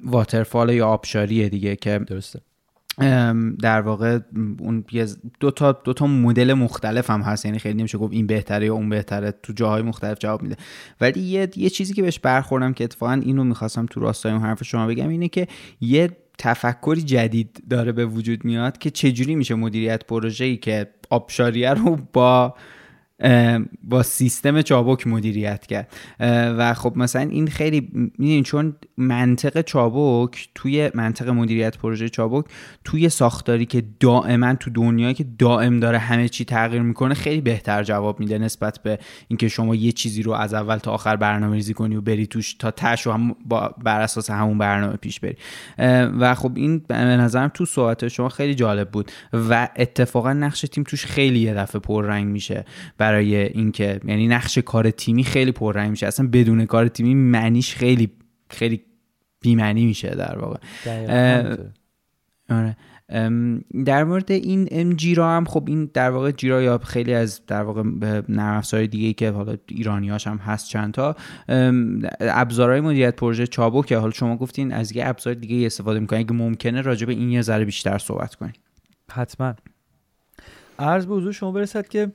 [0.04, 2.53] واترفال یا آبشاریه دیگه که درسته.
[3.60, 4.18] در واقع
[4.58, 4.84] اون
[5.40, 7.44] دو تا دو تا مدل مختلف هم هست.
[7.44, 9.34] یعنی خیلی نمیشه گفت این بهتره یا اون بهتره.
[9.42, 10.56] تو جاهای مختلف جواب میده.
[11.00, 14.64] ولی یه, یه چیزی که بهش برخوردم که اتفاقا اینو می‌خواستم تو راستای اون حرف
[14.64, 15.48] شما بگم اینه که
[15.80, 21.98] یه تفکری جدید داره به وجود میاد که چجوری میشه مدیریت پروژه‌ای که آبشاریه رو
[22.12, 22.54] با
[23.82, 25.92] با سیستم چابک مدیریت کرد.
[26.58, 32.44] و خب مثلا این خیلی می‌دونین چون منطق چابک توی منطق مدیریت پروژه چابک
[32.84, 37.82] توی ساختاری که دائما تو دنیایی که دائم داره همه چی تغییر می‌کنه خیلی بهتر
[37.82, 38.98] جواب میده نسبت به
[39.28, 42.54] اینکه شما یه چیزی رو از اول تا آخر برنامه ریزی کنی و بری توش
[42.54, 45.36] تا تش و هم با بر اساس همون برنامه پیش بری.
[46.18, 49.10] و خب این به نظرم تو صحبت شما خیلی جالب بود.
[49.32, 52.64] و اتفاقا نقش تیم توش خیلی یه دفعه پررنگ میشه.
[52.98, 56.06] برای اینکه یعنی نقش کار تیمی خیلی پررنگ میشه.
[56.06, 58.10] اصلا بدون کار تیمی معنیش خیلی
[58.50, 58.82] خیلی
[59.40, 60.58] بیمعنی میشه در واقع.
[62.50, 62.76] آره.
[63.84, 67.82] در مورد این جیرا هم خب این در واقع جیرا یا خیلی از در واقع
[68.28, 71.16] نرم افزارهای دیگه که حالا ایرانیاش هم هست چند تا
[72.20, 76.20] ابزارهای مدیریت پروژه چابو که حالا شما گفتین از یه ابزار دیگه استفاده می‌کنین.
[76.20, 78.52] اگه ممکنه راجع به این یه ذره بیشتر صحبت کنین.
[79.12, 79.54] حتما.
[80.78, 82.12] عرض به حضور شما برسد که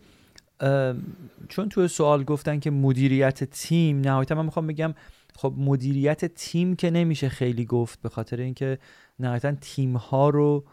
[1.50, 4.94] چون تو سوال گفتن که مدیریت تیم نهایتا من می‌خوام بگم
[5.36, 8.78] خب مدیریت تیم که نمیشه خیلی گفت به خاطر اینکه
[9.20, 10.66] نهایتا تیم ها رو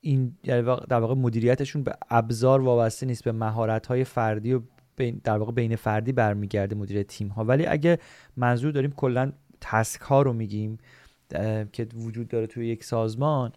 [0.00, 0.36] این
[0.88, 4.60] در واقع مدیریتشون به ابزار وابسته نیست به مهارت های فردی و
[5.24, 7.98] در واقع بین فردی برمیگرده مدیریت تیم ها ولی اگه
[8.36, 10.78] منظور داریم کلا تسک ها رو میگیم
[11.72, 13.52] که وجود داره توی یک سازمان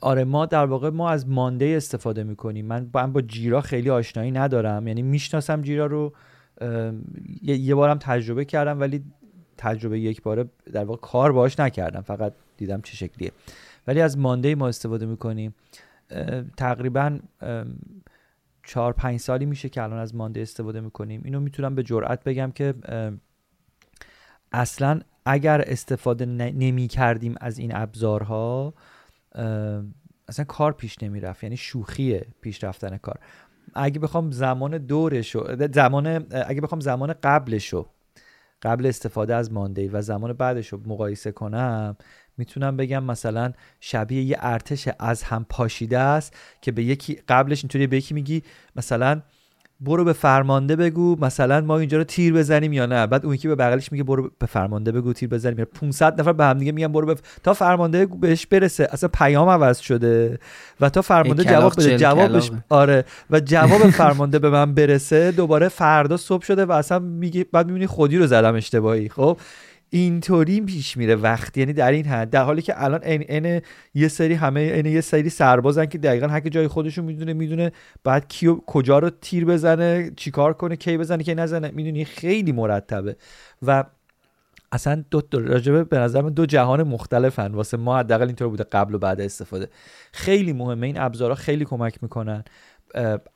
[0.00, 2.66] آره ما در واقع ما از مانده استفاده می‌کنیم.
[2.66, 4.88] من با, با جیرا خیلی آشنایی ندارم.
[4.88, 6.12] یعنی می‌شناسم جیرا رو
[7.42, 9.04] یه بارم تجربه کردم ولی
[9.56, 12.00] تجربه یک باره در واقع کار باش نکردم.
[12.00, 13.32] فقط دیدم چه شکلیه.
[13.86, 15.54] ولی از مانده ما استفاده می‌کنیم.
[16.56, 17.18] تقریبا
[18.66, 21.22] چهار پنج سالی میشه که الان از مانده استفاده می‌کنیم.
[21.24, 22.74] اینو می‌تونم به جرئت بگم که
[24.52, 28.74] اصلا اگر استفاده نمی کردیم از این ابزارها
[30.28, 33.18] اصلا کار پیش نمی رفت یعنی شوخیه پیش رفتن کار.
[33.74, 37.86] اگه بخوام زمان دورشو زمان اگه بخوام زمان قبلشو
[38.62, 41.96] قبل استفاده از ماندی و زمان بعدش رو مقایسه کنم
[42.36, 47.86] می‌تونم بگم مثلا شبیه یه ارتش از هم پاشیده است که به یکی قبلش اینطوری
[47.86, 48.42] به یکی میگی
[48.76, 49.22] مثلا
[49.80, 53.48] برو به فرمانده بگو مثلا ما اینجا رو تیر بزنیم یا نه؟ بعد اون یکی
[53.48, 55.58] به بغلش میگه برو به فرمانده بگو تیر بزنیم.
[55.58, 58.88] یا 500 نفر به هم دیگه میگن برو به تا فرمانده بهش برسه.
[58.92, 60.38] اصلا پیام عوض شده
[60.80, 61.98] و تا فرمانده جواب بده.
[61.98, 63.04] جوابش آره.
[63.30, 67.86] و جواب فرمانده به من برسه دوباره فردا صبح شده و اصلا میگه بعد می‌بینی
[67.86, 69.08] خودی رو زدم اشتباهی.
[69.08, 69.38] خب؟
[69.90, 73.60] اینطوری پیش میره وقتی یعنی در این حد در حالی که الان این
[73.94, 77.72] یه سری همه این یه سری سربازن که دقیقا هر جای خودشون می‌دونه می‌دونه
[78.04, 83.16] بعد کیو کجا رو تیر بزنه چیکار کنه کی بزنه کی نزنه می‌دونی؟ خیلی مرتبه.
[83.62, 83.84] و
[84.72, 87.52] اصلا دو, دو راجبه به نظر دو جهان مختلفن.
[87.52, 89.68] واسه ما حداقل اینطور بوده قبل و بعد استفاده.
[90.12, 90.86] خیلی مهمه.
[90.86, 92.44] این ابزارها خیلی کمک می‌کنن.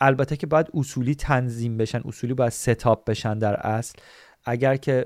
[0.01, 3.99] البته که باید اصولی تنظیم بشن اصولی باید ستاپ بشن در اصل.
[4.45, 5.05] اگر که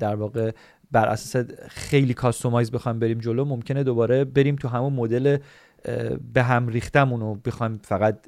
[0.00, 0.50] در واقع
[0.90, 5.38] بر اساس خیلی کاستومایز بخوایم بریم جلو ممکنه دوباره بریم تو همون مدل
[6.34, 8.26] به هم ریختمون رو بخوایم فقط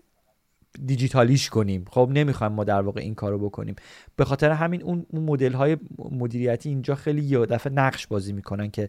[0.87, 1.85] دیجیتالیش کنیم.
[1.91, 3.77] خب نمی‌خوایم ما در واقع این کارو بکنیم.
[4.17, 8.89] به خاطر همین اون مدل های مدیریتی اینجا خیلی یه دفعه نقش بازی می‌کنن که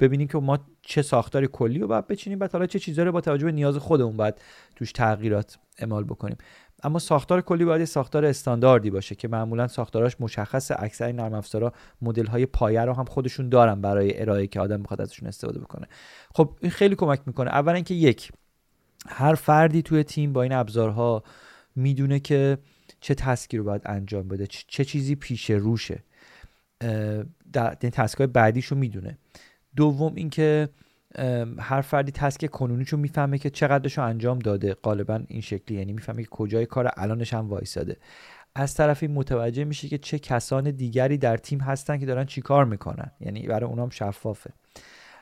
[0.00, 3.20] ببینیم که ما چه ساختار کلی رو باید بچینیم بعد حالا چه چیزایی رو با
[3.20, 4.34] توجه به نیاز خودمون باید
[4.76, 6.36] توش تغییرات اعمال بکنیم.
[6.82, 12.26] اما ساختار کلی باید ساختار استانداردی باشه که معمولا ساختاراش مشخص اکثر نرم افزارا مدل
[12.26, 15.86] های پایه رو هم خودشون دارن برای ارائه که آدم بخواد ازشون استفاده بکنه.
[16.34, 17.50] خب این خیلی کمک می‌کنه.
[17.50, 18.32] اولا اینکه یک
[19.08, 21.22] هر فردی توی تیم با این ابزارها
[21.76, 22.58] می‌دونه که
[23.00, 26.02] چه تسکی رو باید انجام بده چه چیزی پیش روشه.
[27.52, 29.18] در این تسکای بعدیشو می‌دونه.
[29.76, 30.68] دوم اینکه
[31.58, 34.74] هر فردی تسک کنونیشو می‌فهمه که چقدرشو انجام داده.
[34.74, 37.96] غالبا این شکلی یعنی می‌فهمه که کجای کار الانش هم وایساده.
[38.54, 43.10] از طرفی متوجه میشه که چه کسان دیگری در تیم هستن که دارن چیکار می‌کنن.
[43.20, 44.50] یعنی برای اونام شفافه.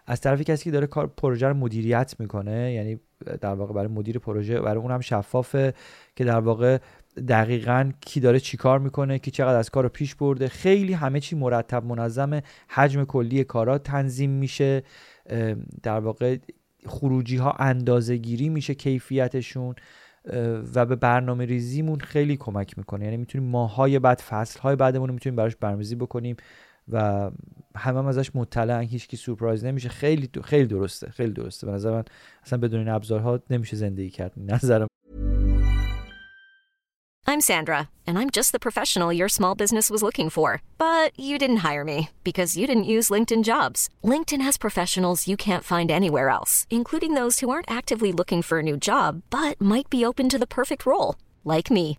[0.07, 3.01] از طرفی کسی که داره کار پروژه رو مدیریت می‌کنه یعنی
[3.41, 5.75] در واقع برای مدیر پروژه برای اونم شفافه
[6.17, 6.79] که در واقع
[7.29, 10.49] دقیقا کی داره چیکار می‌کنه کی چقدر از کار رو پیش برده.
[10.49, 14.83] خیلی همه چی مرتب منظم حجم کلی کارا تنظیم میشه.
[15.83, 16.37] در واقع
[16.87, 19.75] خروجی ها اندازه گیری میشه کیفیتشون
[20.75, 23.05] و به برنامه ریزیمون خیلی کمک می‌کنه.
[23.05, 26.37] یعنی می‌تونیم ماهای بعد فصل های بعدمون رو می‌تونیم براش برنامه‌ریزی بکنیم.
[26.89, 27.31] و
[27.77, 31.91] همه هم ازش مطلع هیچ کی سورپرایز نمیشه خیلی خیلی درسته خیلی درسته به نظر
[31.91, 32.05] من
[32.45, 34.87] اصلا بدون این ابزارها نمیشه زندگی کرد نظرم
[37.29, 41.37] I'm Sandra and I'm just the professional your small business was looking for but you
[41.43, 43.81] didn't hire me because you didn't use LinkedIn Jobs
[44.13, 48.57] LinkedIn has professionals you can't find anywhere else including those who aren't actively looking for
[48.59, 51.11] a new job but might be open to the perfect role
[51.45, 51.99] like me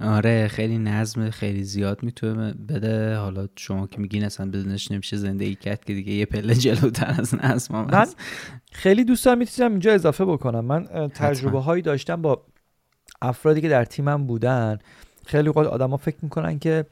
[0.00, 3.16] آره خیلی نظم خیلی زیاد می‌تونه بده.
[3.16, 7.34] حالا شما که میگین اصلا بدونش نمیشه زندگی کرد که دیگه یه پله جلوتر از
[7.34, 8.06] نظم هم من
[8.72, 10.64] خیلی دوست دارم می‌تونم اینجا اضافه بکنم.
[10.64, 12.42] من تجربه هایی داشتم با
[13.22, 14.78] افرادی که در تیمم بودن.
[15.26, 16.86] خیلی اوقات آدما فکر می‌کنن که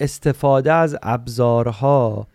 [0.00, 2.26] استفاده از ابزارها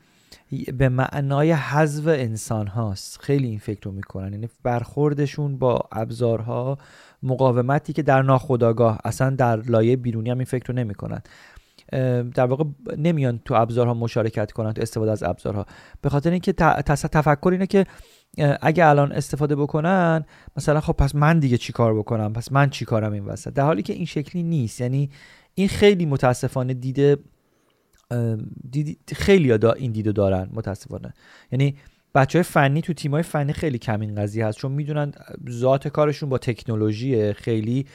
[0.78, 4.34] به معنای حذف انسان هاست خیلی این فکر رو می‌کنن.
[4.34, 6.78] یعنی برخوردشون با ابزارها
[7.24, 11.20] مقاومتی که در ناخودآگاه اصلا در لایه بیرونی هم این فکر رو
[12.34, 12.64] در واقع
[12.98, 15.66] نمیان تو ابزارها مشارکت کنن تو استفاده از ابزارها.
[16.02, 17.86] به خاطر اینکه تفکر اینه که
[18.62, 20.26] اگه الان استفاده بکنن
[20.58, 23.64] مثلا خب پس من دیگه چی کار بکنم؟ پس من چی کارم این وسط؟ در
[23.64, 24.82] حالی که این شکلی نیست.
[24.82, 25.10] یعنی
[25.56, 27.18] این خیلی متاسفانه دیده
[29.16, 31.14] خیلی دا این دیدو دارن متاسفانه.
[31.52, 31.76] یعنی
[32.16, 35.12] بچه های فنی تو تیم های فنی خیلی کم این قضیه هست چون می‌دونن
[35.50, 37.86] ذات کارشون با تکنولوژی خیلی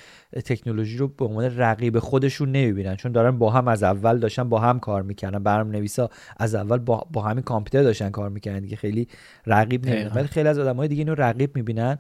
[0.45, 4.61] تکنولوژی رو به عنوان رقیب خودشون نمی‌بینن چون دارن با هم از اول داشتن با
[4.61, 8.77] هم کار می‌کنن برنامه نویسا از اول با, با همین کامپیوتر داشتن کار می‌کنن دیگه
[8.77, 9.09] خیلی
[9.47, 11.97] رقیب نمی‌بینن ولی خیلی از آدم های دیگه اینو رقیب می‌بینن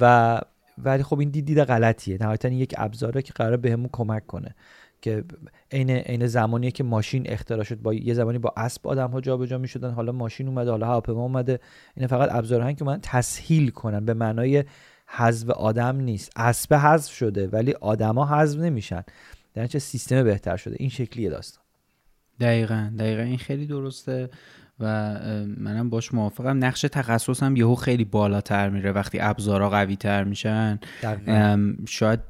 [0.00, 0.40] و
[0.84, 2.18] ولی خب این دید دید غلطیه.
[2.20, 4.54] نهایتا یک ابزاره که قرار بهمون کمک کنه.
[5.02, 5.24] که
[5.72, 7.82] عین عین زمانیه که ماشین اختراع شد.
[7.82, 9.90] با یه زمانی با اسب آدم ها جابجا می‌شدن.
[9.90, 11.60] حالا ماشین اومده حالا هواپیما اومده.
[11.96, 14.04] این فقط ابزارهایی که من تسهیل کنن.
[14.04, 14.64] به معنای
[15.06, 16.32] حذف آدم نیست.
[16.36, 19.02] اسب حذف شده ولی آدما حذف نمیشن.
[19.54, 20.76] در سیستم بهتر شده.
[20.78, 21.64] این شکلیه داستان.
[22.40, 23.22] دقیقا دقیقا.
[23.22, 24.30] این خیلی درسته.
[24.80, 24.86] و
[25.56, 26.64] منم باش موافقم.
[26.64, 30.78] نقش تخصص هم یهو خیلی بالاتر میره وقتی ابزارا قوی تر میشن
[31.88, 32.20] شاید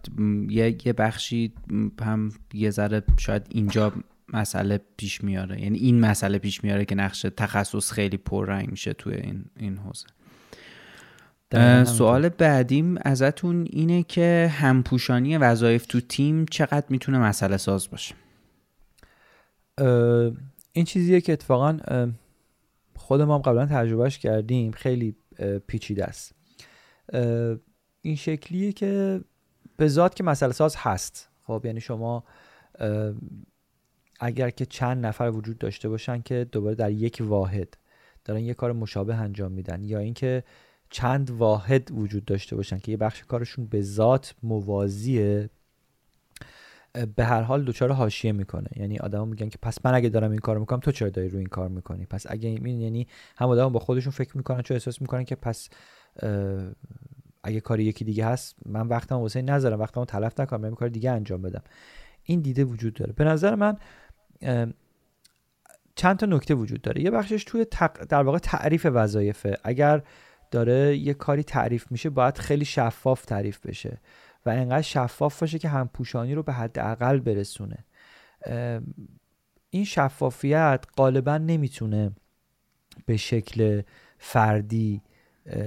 [0.85, 1.53] یه بخشی
[2.01, 3.93] هم یه ذره شاید اینجا
[4.33, 5.63] مسئله پیش میاره.
[5.63, 10.07] یعنی این مسئله پیش میاره که نقش تخصص خیلی پررنگ میشه توی این این حوزه.
[11.85, 18.15] سوال بعدیم ازتون اینه که همپوشانی وظایف تو تیم چقدر می‌تونه مسئله ساز باشه؟
[20.73, 21.79] این چیزیه که اتفاقا
[23.11, 24.71] خود ما هم قبلا تجربهش کردیم.
[24.71, 25.17] خیلی
[25.67, 26.35] پیچیده است.
[28.03, 29.21] این شکلیه که
[29.77, 31.29] به ذات که مسئله ساز هست.
[31.43, 32.25] خب یعنی شما
[34.21, 37.77] اگر که چند نفر وجود داشته باشن که دوباره در یک واحد
[38.25, 40.45] دارن یه کار مشابه انجام میدن یا اینکه
[40.91, 45.51] چند واحد وجود داشته باشن که یه بخش کارشون به ذات موازیه
[47.17, 48.69] به هر حال دچار حاشیه می‌کنه.
[48.77, 51.39] یعنی آدما میگن که پس من اگه دارم این کار می‌کنم تو چرا داری رو
[51.39, 55.01] این کار می‌کنی؟ پس اگه این یعنی هم آدما با خودشون فکر می‌کنن چون احساس
[55.01, 55.69] می‌کنن که پس
[57.43, 61.11] اگه کاری یکی دیگه هست من وقتم واسه نذارم وقتمو تلف نکنم من کار دیگه
[61.11, 61.63] انجام بدم.
[62.23, 63.13] این دیده وجود داره.
[63.13, 63.77] به نظر من
[65.95, 67.03] چند تا نکته وجود داره.
[67.03, 67.67] یه بخشش توی
[68.09, 69.57] در واقع تعریف وظایفه.
[69.65, 70.03] اگر
[70.51, 74.01] داره یه کاری تعریف میشه باید خیلی شفاف تعریف بشه.
[74.47, 77.85] و انقدر شفاف باشه که همپوشانی رو به حداقل برسونه.
[79.71, 82.13] این شفافیت غالبا نمی‌تونه
[83.07, 83.83] به شکل
[84.19, 85.03] فردی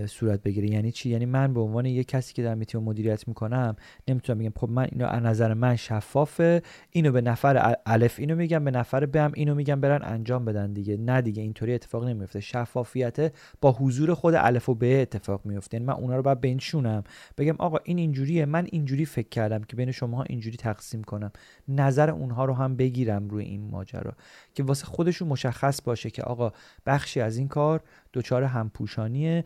[0.08, 0.70] صورت بگیره.
[0.70, 3.76] یعنی چی؟ یعنی من به عنوان یک کسی که در تیم مدیریت می‌کنم
[4.08, 6.62] نمی‌تونم بگم خب من اینو از نظر من شفافه
[6.92, 10.74] اینو به نفر الف اینو میگم به نفر ب هم اینو میگم برن انجام بدن
[10.74, 10.98] دیگه.
[10.98, 15.86] نه دیگه اینطوری اتفاق نمیفته شفافیت با حضور خود الف و ب اتفاق میفته یعنی
[15.86, 17.04] من اونا رو باید بنشونم.
[17.38, 18.46] بگم آقا این اینجوریه.
[18.46, 21.32] من اینجوری فکر کردم که بین شماها اینجوری تقسیم کنم.
[21.68, 24.14] نظر اونها رو هم بگیرم روی این ماجرا.
[24.54, 26.52] که واسه خودشون مشخص باشه که آقا
[26.86, 27.82] بخشی از این کار
[28.14, 29.46] دچار همپوشانیه.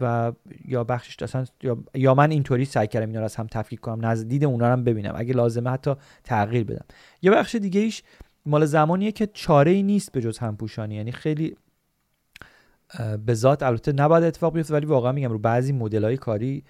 [0.00, 0.32] و
[0.64, 4.06] یا بخشش اصلا یا, یا من اینطوری سعی کردم اینا رو از هم تفکیک کنم
[4.06, 5.12] نزد دید اونا رو هم ببینم.
[5.16, 5.94] اگه لازمه حتی
[6.24, 6.84] تغییر بدم.
[7.22, 8.02] یه بخش دیگه ایش
[8.46, 10.94] مال زمانیه که چاره ای نیست به جز همپوشانی.
[10.94, 11.56] یعنی خیلی
[13.26, 16.64] به ذات البته نباید اتفاق بیفته ولی واقعا میگم رو بعضی مدل کاری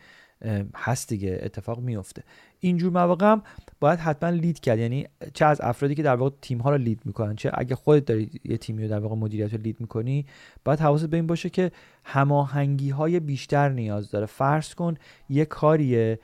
[0.75, 2.23] هست دیگه اتفاق میفته.
[2.61, 3.43] اینجور مواقع هم
[3.81, 4.79] باید حتما لید کرد.
[4.79, 8.05] یعنی چه از افرادی که در واقع تیم ها رو لید می‌کنن چه اگه خودت
[8.05, 10.27] داری یه تیمی رو در واقع مدیریت رو لید می‌کنی
[10.65, 11.73] باید حواست به این باشه که
[12.05, 14.27] هماهنگی های بیشتر نیاز داره.
[14.27, 14.95] فرض کن
[15.29, 16.19] یه کاریه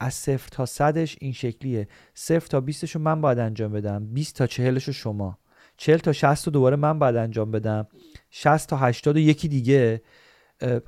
[0.00, 1.88] از صفر تا صدش این شکلیه.
[2.14, 5.38] صفر تا 20 رو من باید انجام بدم 20 تا 40 رو شما.
[5.76, 7.86] 40 تا 60 رو دوباره من باید انجام بدم.
[8.30, 10.02] 60 تا 80 یکی دیگه.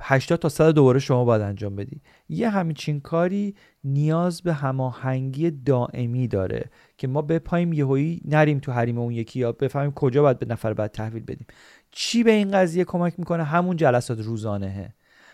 [0.01, 2.01] 80 تا 100 دوباره شما باید انجام بدی.
[2.29, 8.97] یه همچین کاری نیاز به هماهنگی دائمی داره که ما بپاییم یهویی نریم تو حریم
[8.97, 11.47] اون یکی یا بفهمیم کجا باید به نفر بعد تحویل بدیم.
[11.91, 14.93] چی به این قضیه کمک می‌کنه؟ همون جلسات روزانهه.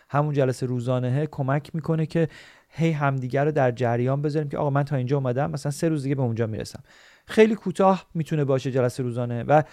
[0.10, 2.28] همون جلسه روزانهه کمک می‌کنه که
[2.70, 6.04] هی همدیگر رو در جریان بذاریم که آقا من تا اینجا اومدم مثلا سه روز
[6.04, 6.84] دیگه به اونجا می‌رسم.
[7.26, 9.64] خیلی کوتاه می‌تونه باشه جلسه روزانه و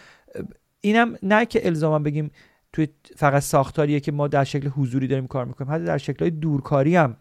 [0.80, 2.30] اینم نه که الزاما بگیم
[2.72, 5.72] توی فقط ساختاریه که ما در شکل حضوری داریم کار می‌کنیم.
[5.72, 7.16] حتی در شکل دورکاری هم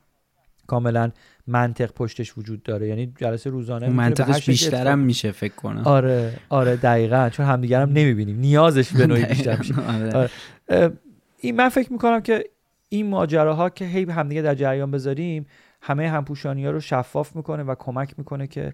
[0.68, 1.12] کاملا
[1.48, 2.88] منطق پشتش وجود داره.
[2.88, 5.82] یعنی جلسه روزانه منطقش بیشتر هم میشه فکر کنم.
[5.86, 7.30] آره آره دقیقا.
[7.30, 8.40] چون همدیگر هم نمی‌بینیم.
[8.40, 9.76] نیازش به نوعی بیشتر میشه.
[9.96, 10.30] آره.
[10.68, 10.92] آره.
[11.38, 12.44] این من فکر می‌کنم که
[12.90, 15.46] این ماجراها که هی همدیگه در جریان بذاریم
[15.82, 18.74] همه همپوشانی ها رو شفاف می‌کنه و کمک می‌کنه که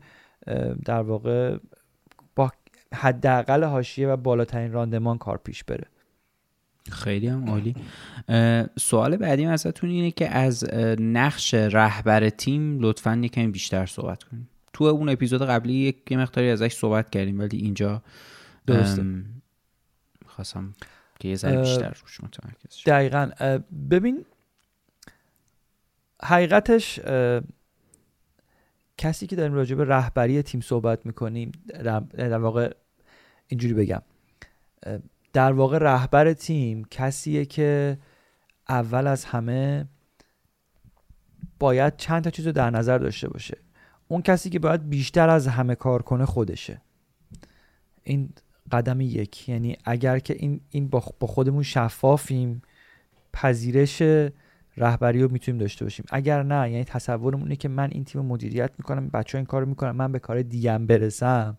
[0.86, 1.58] در واقع
[2.36, 2.52] با
[2.94, 5.86] حداقل حاشیه و بالاترین راندمان کار پیش بره.
[6.92, 7.76] خیلی هم عالی.
[8.80, 14.50] سوال بعدیم ازتون اینه که از نقش رهبر تیم لطفا یکمی بیشتر صحبت کنیم.
[14.74, 18.02] تو اون اپیزود قبلی یک مقداری ازش صحبت کردیم ولی اینجا
[18.68, 19.24] درسته.
[20.26, 20.74] خواستم
[21.20, 23.30] که یه ذره بیشتر روش متمرکز دقیقا.
[23.92, 24.26] ببین
[26.24, 27.00] حقیقتش
[28.98, 31.52] کسی که داریم راجع به رهبری تیم صحبت می‌کنیم
[32.18, 32.74] در واقع
[33.48, 34.02] اینجوری بگم.
[35.36, 37.98] در واقع رهبر تیم کسیه که
[38.70, 39.86] اول از همه
[41.60, 43.58] باید چند تا چیز رو در نظر داشته باشه.
[44.08, 46.82] اون کسی که باید بیشتر از همه کار کنه خودشه.
[48.04, 48.30] این
[48.72, 49.50] قدم یک.
[49.50, 52.62] یعنی اگر که این, این با خودمون شفافیم
[53.34, 54.02] پذیرش
[54.78, 56.06] رهبری رو می‌تونیم داشته باشیم.
[56.10, 59.66] اگر نه یعنی تصورمون اینه که من این تیم مدیریت می‌کنم بچه ها این کار
[59.66, 61.58] می‌کنم من به کار دیگم برسم.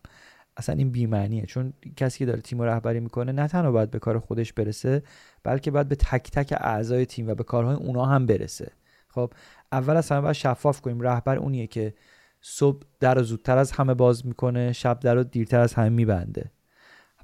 [0.56, 1.46] اصلا این بیمعنیه.
[1.46, 5.02] چون کسی که داره تیم رهبری می‌کنه نه تنها باید به کار خودش برسه
[5.42, 8.72] بلکه باید به تک تک اعضای تیم و به کارهای اونا هم برسه.
[9.08, 9.32] خب
[9.72, 11.00] اول از همه باید شفاف کنیم.
[11.00, 11.94] رهبر اونیه که
[12.40, 16.50] صبح در زودتر از همه باز می‌کنه شب در رو دیرتر از همه میبنده.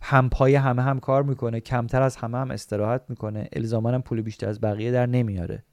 [0.02, 3.48] هم پای همه هم کار می‌کنه کمتر از همه هم استراحت می‌کنه.
[3.52, 5.64] الزاما هم پول بیشتر از بقیه در نمیاره.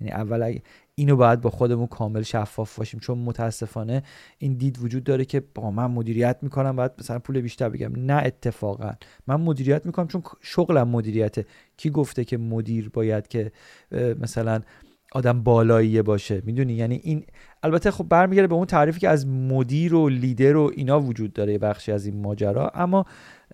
[0.00, 0.58] یعنی اول
[1.00, 3.00] اینو باید با خودمون کامل شفاف باشیم.
[3.00, 4.02] چون متاسفانه
[4.38, 7.92] این دید وجود داره که با من مدیریت می‌کنم باید مثلا پول بیشتر بگم.
[7.96, 8.92] نه اتفاقا.
[9.26, 11.46] من مدیریت می‌کنم چون شغلم مدیریته.
[11.76, 13.52] کی گفته که مدیر باید که
[14.20, 14.60] مثلا
[15.12, 17.24] آدم بالاییه باشه؟ می‌دونی؟ یعنی این
[17.62, 21.58] البته خب برمیگرده به اون تعریفی که از مدیر و لیدر و اینا وجود داره
[21.58, 22.70] بخشی از این ماجرا.
[22.74, 23.04] اما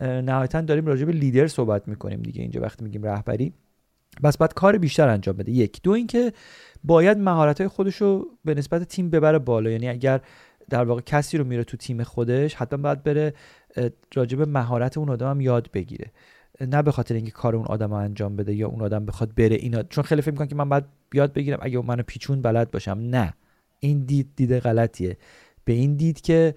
[0.01, 2.43] نهایتا داریم راجع به لیدر صحبت می‌کنیم دیگه.
[2.43, 3.53] اینجا وقتی میگیم رهبری
[4.23, 5.53] بس باید کار بیشتر انجام بده.
[5.53, 5.83] یک.
[5.83, 6.33] دو اینکه
[6.85, 9.71] باید مهارت های خودش رو به نسبت تیم ببره بالا.
[9.71, 10.21] یعنی اگر
[10.71, 13.35] در واقع کسی رو میره تو تیم خودش حتما باید بره
[14.15, 16.11] راجع به مهارت اون آدم هم یاد بگیره.
[16.61, 19.83] نه به خاطر اینکه کار اون آدم انجام بده یا اون آدم بخواد بره اینا.
[19.83, 22.99] چون خیلی فکر می‌کنن که من باید یاد بگیرم اگه منو پیچون بلد باشم.
[23.03, 23.35] نه.
[23.81, 25.17] این دید دید غلطیه.
[25.65, 26.55] به این دید که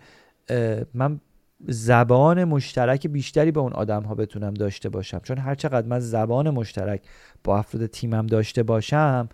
[0.93, 1.19] من
[1.67, 5.19] زبان مشترک بیشتری به اون آدم ها بتونم داشته باشم.
[5.19, 7.01] چون هر چقدر من زبان مشترک
[7.43, 9.29] با افراد تیمم داشته باشم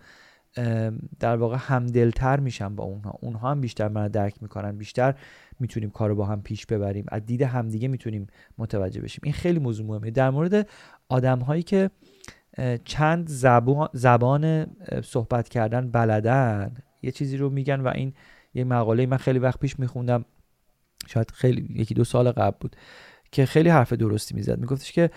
[1.20, 3.18] در واقع همدلتر میشم با اونها.
[3.20, 4.78] اونها هم بیشتر من درک می‌کنن.
[4.78, 5.14] بیشتر
[5.60, 7.04] می‌تونیم کارو با هم پیش ببریم.
[7.08, 8.26] از دید همدیگه می‌تونیم
[8.58, 9.20] متوجه بشیم.
[9.24, 10.10] این خیلی موضوع مهمه.
[10.10, 10.68] در مورد
[11.08, 11.90] آدم هایی که
[12.84, 14.66] چند زبان, زبان
[15.04, 18.12] صحبت کردن بلدن یه چیزی رو میگن و این
[18.54, 20.24] یه مقاله من خیلی وقت پیش میخوندم.
[21.08, 22.76] شاید خیلی یکی دو سال قبل بود
[23.32, 24.58] که خیلی حرف درستی می‌زد.
[24.58, 25.10] میگفتش که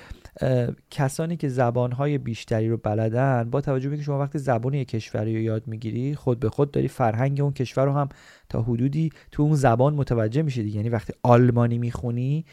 [0.91, 5.35] کسانی که زبانهای بیشتری رو بلدن با توجه به که شما وقتی زبان یک کشوری
[5.35, 8.09] رو یاد می‌گیری خود به خود داری فرهنگ اون کشور رو هم
[8.49, 10.75] تا حدودی تو اون زبان متوجه میشه دیگه.
[10.75, 12.45] یعنی وقتی آلمانی می‌خونی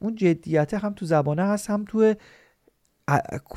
[0.00, 2.14] اون جدیت هم تو زبانه هست هم تو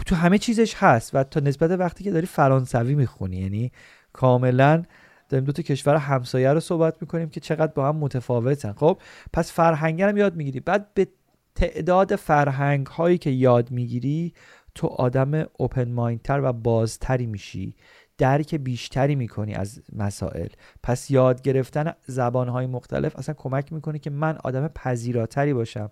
[0.06, 1.16] تو همه چیزش هست.
[1.16, 3.72] و تا نسبت وقتی که داری فرانسوی می‌خونی یعنی
[4.14, 4.84] کاملا
[5.30, 8.74] داریم دو تا کشور همسایه رو صحبت می‌کنیم که چقدر با هم متفاوتن.
[8.74, 9.02] خب
[9.34, 10.60] پس فرهنگ هم یاد می‌گیری.
[10.60, 11.08] بعد به
[11.56, 14.34] تعداد فرهنگ هایی که یاد می‌گیری
[14.76, 17.76] تو آدم اوپن مایندتر و بازتری میشی.
[18.18, 20.48] درک بیشتری می‌کنی از مسائل.
[20.84, 25.90] پس یاد گرفتن زبان های مختلف اصلا کمک می‌کنه که من آدم پذیراتری باشم.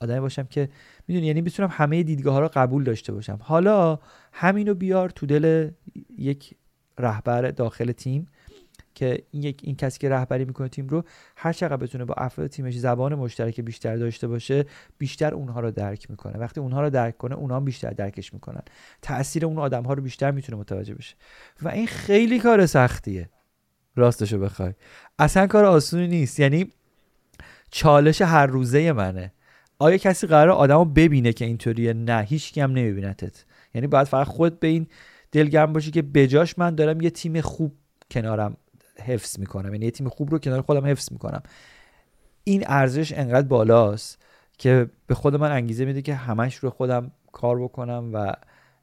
[0.00, 0.68] آدمی باشم که
[1.08, 3.38] می‌دونی یعنی بتونم همه دیدگاه ها رو قبول داشته باشم.
[3.42, 3.98] حالا
[4.32, 5.70] همینو بیار تو دل
[6.18, 6.54] یک
[6.98, 8.26] رهبر داخل تیم.
[8.98, 11.04] که این یک این کسی که رهبری می‌کنه تیم رو
[11.36, 14.64] هر چقدر بتونه با افراد تیمش زبان مشترک بیشتر داشته باشه
[14.98, 16.38] بیشتر اونها رو درک می‌کنه.
[16.38, 18.62] وقتی اونها رو درک کنه اونها بیشتر درکش می‌کنن.
[19.02, 21.14] تاثیر اون آدم ها رو بیشتر می‌تونه متوجه بشه.
[21.62, 23.28] و این خیلی کار سختیه.
[23.96, 24.72] راستشو بخوای.
[25.18, 26.40] اصلا کار آسونی نیست.
[26.40, 26.72] یعنی
[27.70, 29.32] چالش هر روزه منه.
[29.78, 33.44] آیا کسی قرار آدمو ببینه که اینطوریه؟ نه هیچ هم نمیبینتت
[33.74, 34.86] یعنی باید فقط خود به این
[35.32, 37.72] دلگرم باشی که بجاش من دارم یه تیم خوب
[38.10, 38.56] کنارم
[39.00, 39.74] حفظ می‌کنم.
[39.74, 41.42] یعنی یه تیم خوب رو کنار خودم حفظ می‌کنم.
[42.44, 44.22] این ارزش انقدر بالاست
[44.58, 48.32] که به خود من انگیزه میده که همش رو خودم کار بکنم و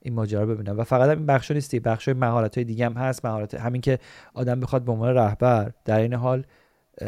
[0.02, 0.80] این ماجرا رو ببینم.
[0.80, 1.80] و فقط هم این بخش نیستی.
[1.80, 3.26] بخش مهارت های دیگه هم هست.
[3.26, 4.00] مهارت همین که
[4.34, 6.46] آدم بخواد به عنوان رهبر در این حال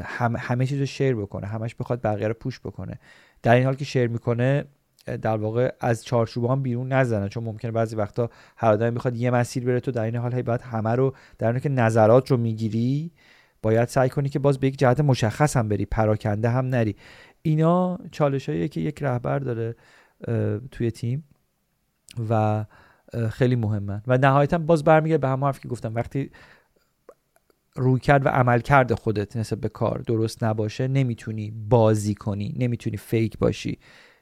[0.03, 1.47] هم همه چیز رو شیر بکنه.
[1.47, 2.99] همش بخواد بقیه رو پوش بکنه.
[3.43, 4.65] در این حال که شیر می‌کنه
[5.21, 9.31] در واقع از چارچوب هم بیرون نزنه چون ممکنه بعضی وقتا هر آدمی بخواد یه
[9.31, 12.37] مسیر بره تو در این حال هی باید همه رو در حالی که نظرات رو
[12.37, 13.11] می‌گیری
[13.61, 16.95] باید سعی کنی که باز به یک جهت مشخص هم بری پراکنده هم نری.
[17.41, 19.75] اینا چالش که یک رهبر داره
[20.71, 21.23] توی تیم
[22.29, 22.65] و
[23.29, 24.01] خیلی مهمن.
[24.07, 25.95] و نهایتا باز برمیگرده به هم حرف که گفتم.
[25.95, 26.31] وقتی
[27.75, 32.97] روی کرد و عمل کرده خودت نسبت به کار درست نباشه نمی‌تونی بازی کنی نمی‌تونی
[32.97, 33.79] فیک باشی.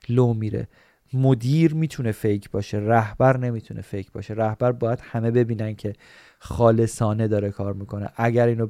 [0.10, 0.68] لو میره.
[1.14, 4.34] مدیر می‌تونه فیک باشه رهبر نمی‌تونه فیک باشه.
[4.34, 5.93] رهبر باید همه ببینن که
[6.39, 8.10] خالصانه داره کار می‌کنه.
[8.16, 8.68] اگر اینو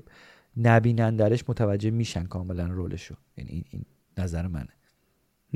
[0.58, 3.16] نبینن درش متوجه میشن کاملا رولشو.
[3.38, 3.86] یعنی این, این
[4.18, 4.68] نظر منه.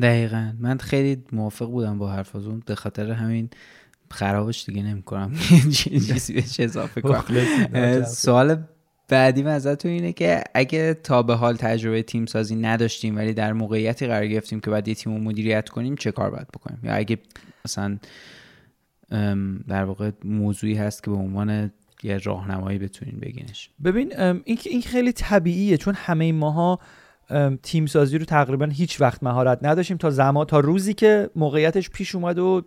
[0.01, 0.53] دقیقا.
[0.59, 3.49] من خیلی موافق بودم با حرفاتون به خاطر همین
[4.11, 5.33] خرابش دیگه نمی‌کنم.
[5.73, 8.03] چیزی بهش اضافه کنم.
[8.03, 8.63] سوال
[9.09, 14.07] بعدی ازتون اینه که اگه تا به حال تجربه تیم سازی نداشتیم ولی در موقعیتی
[14.07, 17.17] قرار گرفتیم که باید یه تیم رو مدیریت کنیم چه کار باید بکنیم؟ یا اگه
[17.65, 17.97] مثلا
[19.67, 21.71] در واقع موضوعی هست که به عنوان
[22.03, 23.69] یه راهنمایی بتونین بگینش.
[23.83, 26.79] ببین این این خیلی طبیعیه چون همه ماها
[27.63, 32.15] تیم سازی رو تقریبا هیچ وقت مهارت نداشتیم تا زمان تا روزی که موقعیتش پیش
[32.15, 32.61] اومد و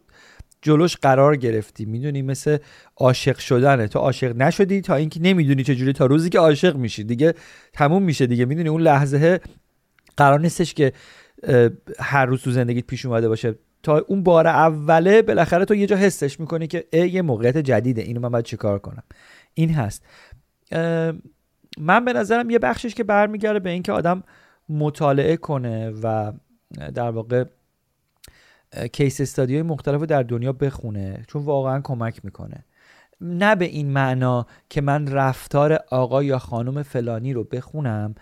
[0.62, 1.84] جلوش قرار گرفتی.
[1.84, 2.58] می‌دونی مثل
[2.96, 3.88] عاشق شدنه.
[3.88, 7.04] تو عاشق نشدی تا اینکه نمی‌دونی چجوری تا روزی که عاشق میشی.
[7.04, 7.34] دیگه
[7.72, 8.44] تموم میشه دیگه.
[8.44, 9.40] می‌دونی اون لحظه
[10.16, 10.92] قرار نیستش که
[11.98, 13.54] هر روز تو زندگیت پیش اومده باشه.
[13.82, 18.02] تا اون بار اوله بالاخره تو یه جا حسش می‌کنی که ای یه موقعیت جدیده.
[18.02, 19.02] اینو من باید چیکار کنم؟
[19.54, 20.04] این هست.
[21.78, 24.22] من به نظرم یه بخشش که برمیگرده به اینکه آدم
[24.68, 26.32] مطالعه کنه و
[26.94, 27.44] در واقع
[28.92, 32.64] کیس استادی مختلف رو در دنیا بخونه چون واقعا کمک می‌کنه.
[33.20, 38.14] نه به این معنا که من رفتار آقا یا خانم فلانی رو بخونم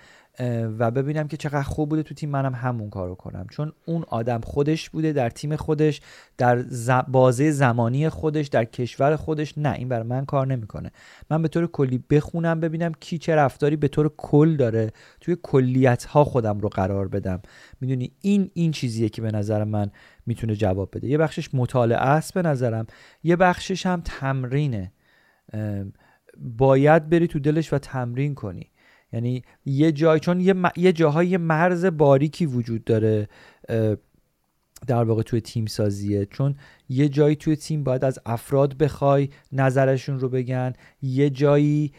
[0.79, 3.47] و ببینم که چقدر خوب بوده تو تیم منم همون کارو کنم.
[3.51, 6.01] چون اون آدم خودش بوده در تیم خودش
[6.39, 6.63] در
[7.09, 9.59] بازه زمانی خودش در کشور خودش.
[9.59, 10.91] نه این برای من کار نمی‌کنه.
[11.31, 16.05] من به طور کلی بخونم ببینم کی چه رفتاری به طور کل داره توی کلیت
[16.05, 17.43] ها خودم رو قرار بدم.
[17.81, 19.91] می‌دونی؟ این این چیزیه که به نظر من
[20.31, 21.09] می‌تونه جواب بده.
[21.09, 22.87] یه بخشش مطالعه است به نظرم.
[23.23, 24.93] یه بخشش هم تمرینه.
[26.37, 28.71] باید بری تو دلش و تمرین کنی.
[29.13, 30.71] یعنی یه جای چون یه, م...
[30.77, 33.29] یه جاهای مرز باریکی وجود داره
[34.87, 36.27] در واقع توی تیم سازیه.
[36.27, 36.55] چون
[36.89, 40.73] یه جایی توی تیم باید از افراد بخوای نظرشون رو بگن.
[41.03, 41.93] یه جایی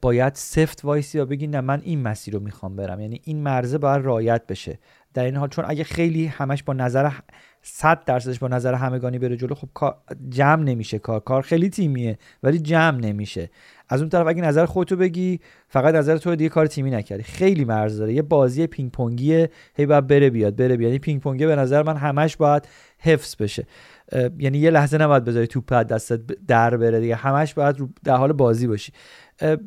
[0.00, 3.00] باید سفت وایسی و بگی نه من این مسیر رو می‌خوام برم.
[3.00, 4.78] یعنی این مرزه باید رعایت بشه.
[5.14, 7.10] در عین حال چون اگه خیلی همش با نظر
[7.62, 9.68] 100 درصدش با نظر همگانی بره جلو خب
[10.28, 11.20] جمع نمیشه کار.
[11.20, 13.50] کار خیلی تیمیه ولی جمع نمیشه.
[13.88, 17.22] از اون طرف اگه نظر خودتو بگی فقط نظر تو دیگه کار تیمی نکردی.
[17.22, 18.12] خیلی مرز داره.
[18.12, 20.90] یه بازی پینگ پونگیه هی باید بره بیاد بره بیاد.
[20.90, 23.66] یعنی پینگ پونگی به نظر من همش باید حفظ بشه.
[24.38, 27.14] یعنی یه لحظه نباید بذاری توپ دستت در بره دیگه.
[27.14, 28.92] همش باید در حال بازی باشی.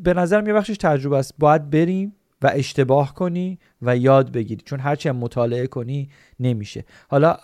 [0.04, 1.34] به نظر یه بخشش تجربه است.
[1.39, 4.62] باید بریم و اشتباه کنی و یاد بگیری.
[4.66, 6.86] چون هرچی هم مطالعه کنی نمیشه.
[7.10, 7.38] حالا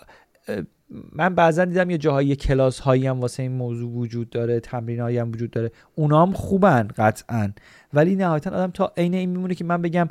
[1.14, 5.18] من بعضا دیدم یه جاهای کلاس هایی هم واسه این موضوع وجود داره تمرین هایی
[5.18, 5.72] هم وجود داره.
[5.96, 7.52] اونام خوبن قطعا.
[7.94, 10.08] ولی نهایتا آدم تا عین این میمونه که من بگم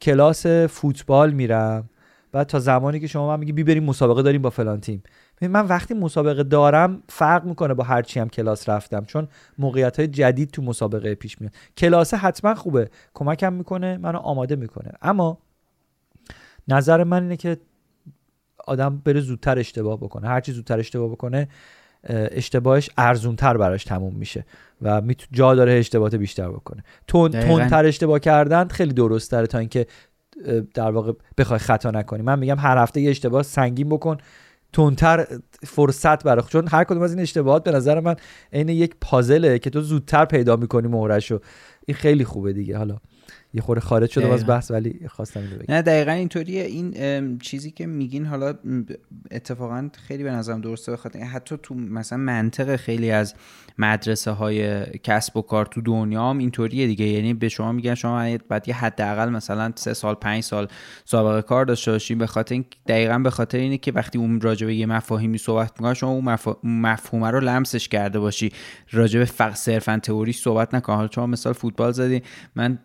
[0.00, 1.90] کلاس فوتبال میرم.
[2.32, 5.02] بعد تا زمانی که شما من میگی بی مسابقه داریم با فلان تیم.
[5.42, 9.28] من وقتی مسابقه دارم فرق می‌کنه با هرچی هم کلاس رفتم چون
[9.58, 11.52] موقعیت های جدید تو مسابقه پیش میاد.
[11.76, 12.90] کلاس حتما خوبه.
[13.14, 14.92] کمکم می‌کنه منو آماده می‌کنه.
[15.02, 15.38] اما
[16.68, 17.58] نظر من اینه که
[18.70, 20.28] آدم بره زودتر اشتباه بکنه.
[20.28, 21.48] هرچی زودتر اشتباه بکنه
[22.04, 24.44] اشتباهش ارزونتر براش تموم میشه
[24.82, 25.02] و
[25.32, 26.84] جا داره اشتباهات بیشتر بکنه.
[27.06, 27.30] تون
[27.68, 29.86] تر اشتباه کردن خیلی درست تره تا اینکه
[30.74, 32.22] در واقع بخوای خطا نکنی.
[32.22, 34.16] من میگم هر هفته یه اشتباه سنگین بکن
[34.72, 35.26] تونتر
[35.66, 38.16] فرصت برای چون هر کدوم از این اشتباهات به نظر من
[38.52, 41.40] عین یک پازله که تو زودتر پیدا می‌کنی مهرشو
[41.86, 42.78] این خیلی خوبه دیگه.
[42.78, 42.96] حالا
[43.54, 45.74] یه خورده خارج شده باز بحث ولی خواستم اینو بگم.
[45.74, 46.62] نه دقیقا اینطوریه.
[46.62, 48.54] این چیزی که میگین حالا
[49.30, 53.34] اتفاقا خیلی به نظرم درسته بخاطر حتی تو مثلا منطق خیلی از
[53.78, 57.06] مدرسه های کسب و کار تو دنیا هم اینطوریه دیگه.
[57.06, 60.68] یعنی به شما میگن شما باید یه حداقل مثلا سه سال پنج سال
[61.04, 62.18] سابقه کار داشته باشین.
[62.18, 65.72] به خاطر این دقیقا به خاطر اینه که وقتی اون راجع به یه مفاهیمی صحبت
[65.78, 68.52] می‌کنه شما اون مفهومه رو لمسش کرده باشی.
[68.90, 70.94] راجع به فقط صرفا تئوری صحبت نکن.
[70.94, 72.22] حالا شما مثال فوتبال زدی
[72.54, 72.78] من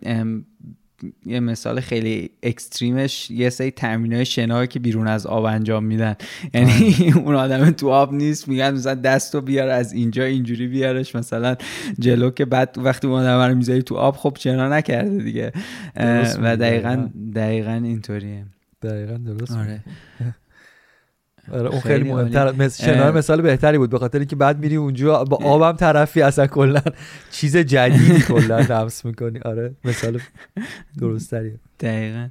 [1.26, 6.16] یه مثال خیلی اکستریمش یه سری های شنا که بیرون از آب انجام میدن.
[6.54, 11.56] یعنی اون آدم تو آب نیست میگن مثلا دستو بیار از اینجا اینجوری بیارش مثلا
[12.00, 15.52] جلو که بعد وقتی اون آدم رو می‌ذاری تو آب خب شنا نکرده دیگه.
[16.42, 17.72] و دقیقا دقیقا.
[17.72, 18.46] اینطوریه.
[18.82, 19.80] دقیقا درست آره.
[21.54, 22.52] آره اون خیلی مهمتر.
[22.52, 26.82] مثل مثال بهتری بود به خاطر اینکه بعد میری اونجا با آبم طرفی اصلا کلا
[27.32, 29.40] چیز جدیدی کلا نفس می‌کنی.
[29.40, 30.20] آره مثال
[31.00, 32.28] درستری دقیقا.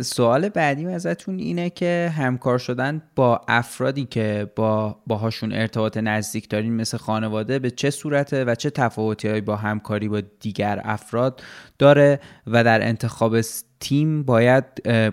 [0.00, 6.76] سوال بعدی ازتون اینه که همکار شدن با افرادی که با باهاشون ارتباط نزدیک دارین
[6.76, 11.42] مثل خانواده به چه صورته و چه تفاوتی با همکاری با دیگر افراد
[11.78, 13.40] داره و در انتخاب
[13.80, 14.64] تیم باید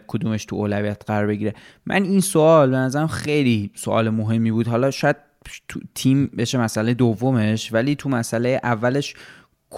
[0.07, 1.53] کدومش تو اولویت قرار بگیره.
[1.85, 4.67] من این سوال به نظرم خیلی سوال مهمی بود.
[4.67, 5.15] حالا شاید
[5.67, 9.15] تو تیم بشه مسئله دومش ولی تو مسئله اولش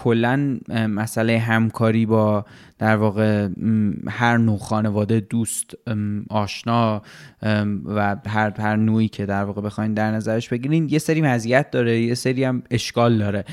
[0.02, 2.44] کلا مسئله همکاری با
[2.78, 3.48] در واقع
[4.08, 5.74] هر نوع خانواده دوست
[6.30, 7.02] آشنا
[7.84, 12.00] و هر هر نوعی که در واقع بخواین در نظرش بگیرین یه سری مزیت داره
[12.00, 13.44] یه سری هم اشکال داره.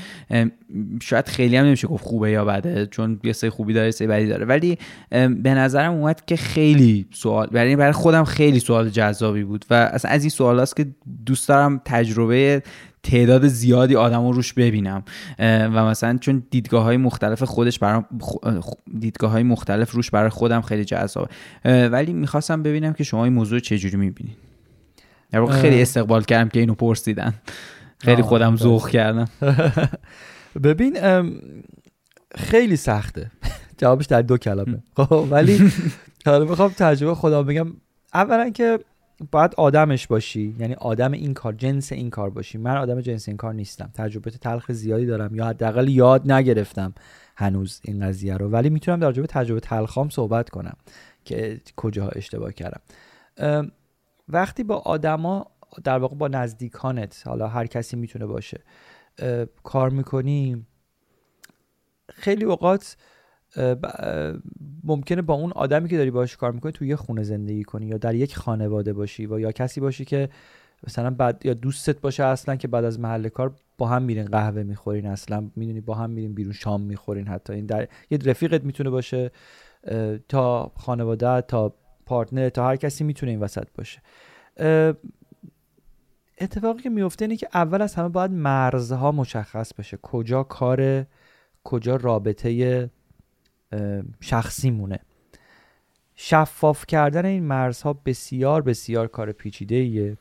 [1.02, 4.08] شاید خیلی هم نمیشه گفت خوبه یا بده چون یه سری خوبی داره یه سری
[4.08, 4.44] بدی داره.
[4.44, 4.78] ولی
[5.10, 9.64] به نظرم اومد که خیلی سوال برای برای خودم خیلی سوال جذابی بود.
[9.70, 10.86] و اصلا از این سوال که
[11.26, 12.62] دوست دارم تجربه
[13.02, 15.02] تعداد زیادی آدم رو روش ببینم.
[15.38, 18.04] و مثلا چون دیدگاه های مختلف خودش برام
[18.98, 21.28] دیدگاه های مختلف روش برای خودم خیلی جذابه.
[21.64, 24.36] ولی می‌خواستم ببینم که شما این موضوع چجوری می‌بینید
[25.50, 27.34] خیلی استقبال کردم که اینو پرسیدن.
[27.98, 29.28] خیلی خودم ذوق کردم.
[30.64, 30.98] ببین
[32.34, 33.30] خیلی سخته.
[33.78, 34.82] جوابش در دو کلمه.
[34.96, 35.72] خب ولی
[36.26, 37.66] حالا می‌خوام تجربه خودم بگم.
[38.14, 38.78] اولا که
[39.30, 40.56] باید آدمش باشی.
[40.58, 42.58] یعنی آدم این کار جنس این کار باشی.
[42.58, 43.90] من آدم جنس این کار نیستم.
[43.94, 45.34] تجربه تلخ زیادی دارم.
[45.34, 46.94] یا حداقل یاد نگرفتم
[47.36, 48.48] هنوز این قضیه رو.
[48.48, 50.76] ولی می‌تونم در تجربه تلخام صحبت کنم
[51.24, 52.80] که کجاها اشتباه کردم.
[54.28, 55.46] وقتی با آدما
[55.84, 58.60] در واقع با نزدیکانت حالا هر کسی می‌تونه باشه
[59.62, 60.66] کار می‌کنی
[62.14, 62.96] خیلی اوقات
[64.84, 67.98] ممکنه با اون آدمی که داری باش کار می‌کنی توی یه خونه زندگی کنی یا
[67.98, 70.28] در یک خانواده باشی و یا کسی باشی که
[70.86, 74.62] مثلا بعد یا دوستت باشه اصلا که بعد از محل کار با هم میرین قهوه
[74.62, 77.52] می‌خورین اصلا می‌دونی با هم میرین بیرون شام می‌خورین حتی.
[77.52, 79.30] این در یه رفیقت می‌تونه باشه
[80.28, 81.74] تا خانواده تا
[82.06, 84.02] پارتنر تا هر کسی می‌تونه این وسط باشه.
[86.40, 89.98] اتفاقی که میفته اینه که اول از همه باید مرزها مشخص بشه.
[90.02, 91.06] کجا کار
[91.64, 92.90] کجا رابطه
[94.20, 95.00] شخصی مونه
[96.14, 100.16] شفاف کردن این مرزها بسیار بسیار کار پیچیده ایه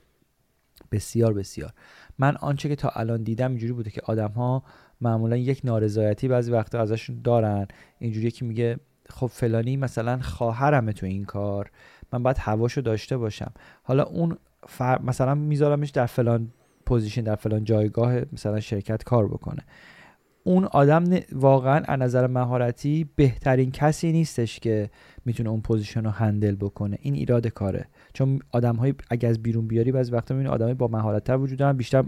[0.92, 1.74] بسیار بسیار.
[2.18, 4.64] من آنچه که تا الان دیدم اینجوری بوده که آدم ها
[5.02, 7.68] معمولا یک نارضایتی بعضی وقتا ازشون دارن.
[8.00, 8.80] اینجوری که میگه
[9.10, 11.72] خب فلانی مثلا خواهرمه تو این کار.
[12.14, 13.52] من باید هواشو داشته باشم.
[13.84, 14.38] حالا اون
[14.68, 15.02] فر...
[15.02, 16.52] مثلا میذارمش در فلان
[16.86, 19.64] position در فلان جایگاه مثلا شرکت کار بکنه.
[20.48, 24.90] اون آدم واقعا از نظر مهارتی بهترین کسی نیستش که
[25.26, 26.98] می‌تونه اون position رو handle بکنه.
[27.02, 27.86] این ایراد کاره.
[28.14, 31.78] چون آدم های اگه از بیرون بیاری بعضی وقتا می‌بینی آدمای با مهارت وجود دارن
[31.78, 32.04] بیشتر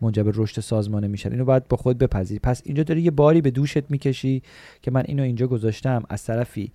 [0.00, 1.32] منجر به رشد سازمانه میشن.
[1.32, 2.40] اینو باید با خود بپذیری.
[2.42, 4.42] پس اینجا داری یه باری به دوشت می‌کشی
[4.82, 6.02] که من اینو اینجا گذاشتم.
[6.08, 6.72] از طرفی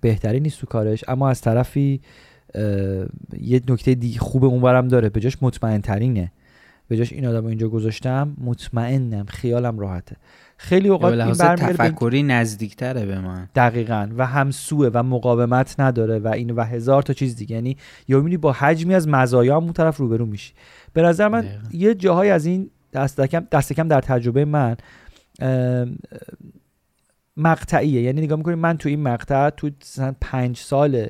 [0.00, 2.00] بهتری نیست تو کارش اما از طرفی
[3.40, 5.08] یه نکته دیگه خوب اونورم داره.
[5.08, 6.32] به جاش مطمئن ترینه
[6.88, 10.16] به جاش این آدم اینجا گذاشتم مطمئنم خیالم راحته.
[10.56, 13.48] خیلی اوقات این تفکری نزدیکتره به من.
[13.54, 14.08] دقیقا.
[14.16, 17.54] و همسوه و مقاومت نداره و این و هزار تا چیز دیگه.
[17.54, 17.76] یعنی
[18.08, 20.52] یا می‌بینی با حجمی از مزایا هم اون طرف روبرو میشی.
[20.92, 24.76] به نظر من یه جاهای از این دست کم دست کم در تجربه من
[27.36, 28.02] مقطعیه.
[28.02, 29.70] یعنی نگاه می‌کنیم من تو این مقطع تو
[30.20, 31.06] پنج سال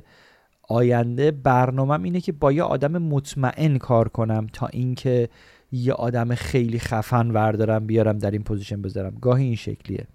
[0.68, 5.28] آینده برنامهم اینه که با یه آدم مطمئن کار کنم تا اینکه
[5.72, 9.16] یه آدم خیلی خفن وردارم بیارم در این position بذارم.
[9.20, 10.06] گاهی این شکلیه.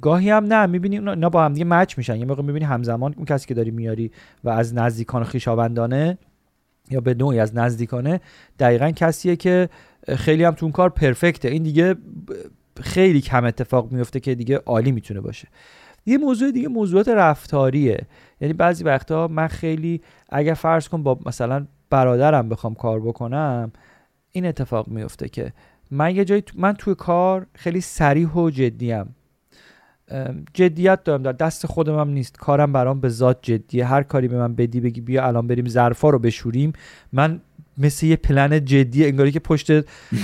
[0.00, 2.16] گاهی هم نه می‌بینی اینا با هم دیگه match میشن.
[2.16, 4.10] یه موقع می‌بینی همزمان اون کسی که داری میاری
[4.44, 6.18] و از نزدیکان خیشاوندانه
[6.90, 8.20] یا به نوعی از نزدیکانه
[8.58, 9.68] دقیقا کسیه که
[10.16, 11.48] خیلی هم تو اون کار perfect ه.
[11.48, 11.94] این دیگه
[12.80, 15.48] خیلی کم اتفاق میفته که دیگه عالی می‌تونه باشه.
[16.06, 18.06] یه موضوع دیگه موضوعات رفتاریه.
[18.40, 23.72] یعنی بعضی وقتا من خیلی اگر فرض کن با مثلا برادرم بخوام کار بکنم
[24.36, 25.52] این اتفاق میفته که
[25.90, 29.14] من یه جایی من توی کار خیلی سریح و جدیم
[30.54, 31.22] جدیت دارم.
[31.22, 32.36] در دست خودم هم نیست.
[32.36, 33.86] کارم برام به ذات جدیه.
[33.86, 36.72] هر کاری به من بدی بگی بیا الان بریم ظرفا رو بشوریم.
[37.12, 37.40] من
[37.78, 39.70] مثل یه پلن جدی انگاری که پشت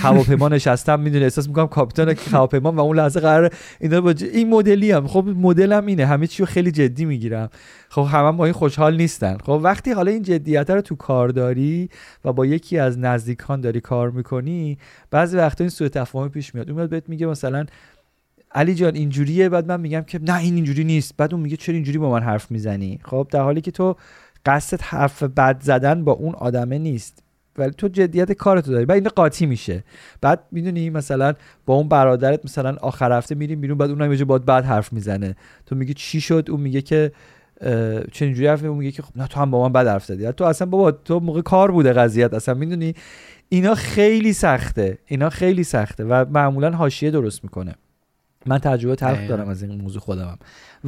[0.03, 4.91] هواپیما نشستم می‌دونه احساس می‌کنم کاپیتان هواپیما و اون لحظه قرار اینا با این مدلی
[4.93, 5.07] هم.
[5.07, 6.07] خب مدلم اینه.
[6.07, 7.51] همه چی رو خیلی جدی می‌گیرم.
[7.89, 9.39] خب همه با این خوشحال نیستن.
[9.39, 11.89] خب وقتی حالا این جدیت رو تو کار داری
[12.25, 14.79] و با یکی از نزدیکان داری کار می‌کنی
[15.11, 16.71] بعضی وقتا این سوء تفاهم پیش میاد.
[16.71, 17.67] اون بهت میگه مثلا
[18.55, 19.49] علی جان اینجوریه.
[19.49, 21.15] بعد من میگم که نه این اینجوری نیست.
[21.17, 23.97] بعد اون میگه چرا اینجوری با من حرف می‌زنی؟ خب در حالی که تو
[24.47, 27.23] قصد حرف بد زدن با اون آدمه نیست.
[27.59, 28.85] ولی تو جدیت کارتو داری.
[28.85, 29.85] بعد این قاطی میشه.
[30.21, 31.35] بعد می‌دونی مثلا
[31.67, 35.37] با اون برادرت مثلا آخر هفته میریم بیرون بعد اونم یه باید بعد حرف می‌زنه.
[35.67, 37.13] تو میگه چی شد؟ اون میگه که
[38.13, 40.33] چه اینجوری حرف اون میگه که خب نه تو هم با من بد حرف زدی.
[40.33, 42.95] تو اصلا بابا تو موقع کار بوده قضیت اصلا می‌دونی؟
[43.49, 44.99] اینا خیلی سخته.
[45.07, 47.75] اینا خیلی سخته و معمولا حاشیه درست می‌کنه.
[48.47, 50.39] من تجربه تلخ دارم از این موضوع خودمم.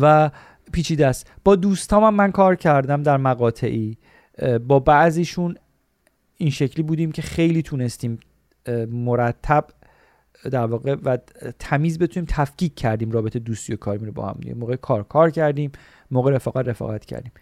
[0.01, 0.31] و
[0.73, 1.31] پیچیده است.
[1.45, 3.99] با دوستام من کار کردم در مقاطعی.
[4.69, 5.57] با بعضیشون
[6.43, 8.19] این شکلی بودیم که خیلی تونستیم
[8.89, 9.67] مرتب
[10.51, 11.19] در واقع و
[11.59, 14.55] تمیز بتونیم تفکیک کردیم رابطه دوستی و کاری رو با هم دیگه.
[14.55, 15.73] موقع کار کار کردیم
[16.11, 17.33] موقع رفاقت رفاقت کردیم.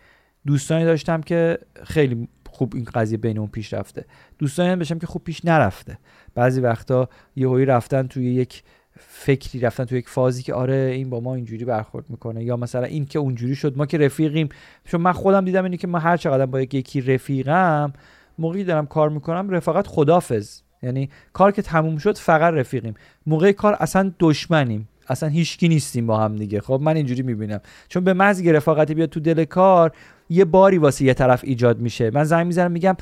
[0.47, 4.05] دوستانی داشتم که خیلی خوب این قضیه بین اون پیش رفته.
[4.39, 5.99] دوستانی بشم که خوب پیش نرفته.
[6.35, 8.63] بعضی وقتا یهویی رفتن توی یک
[8.99, 12.45] فکری رفتن توی یک فازی که آره این با ما اینجوری برخورد می‌کنه.
[12.45, 14.49] یا مثلا این که اونجوری شد ما که رفیقیم.
[14.85, 17.93] چون من خودم دیدم اینه که ما هر چقدر با یکی رفیقم
[18.41, 22.95] موقعی دارم کار می‌کنم رفاقت خدافز یعنی کار که تموم شد فقط رفیقیم.
[23.27, 24.89] موقع کار اصلا دشمنیم.
[25.09, 26.61] اصلا هیچکی نیستیم با هم دیگه.
[26.61, 27.61] خب من اینجوری می‌بینم.
[27.89, 29.93] چون به محض رفاقتی بیاد تو دل کار
[30.31, 32.11] یه باری واسه یه طرف ایجاد میشه.
[32.11, 32.97] من زنگ می‌زنم میگم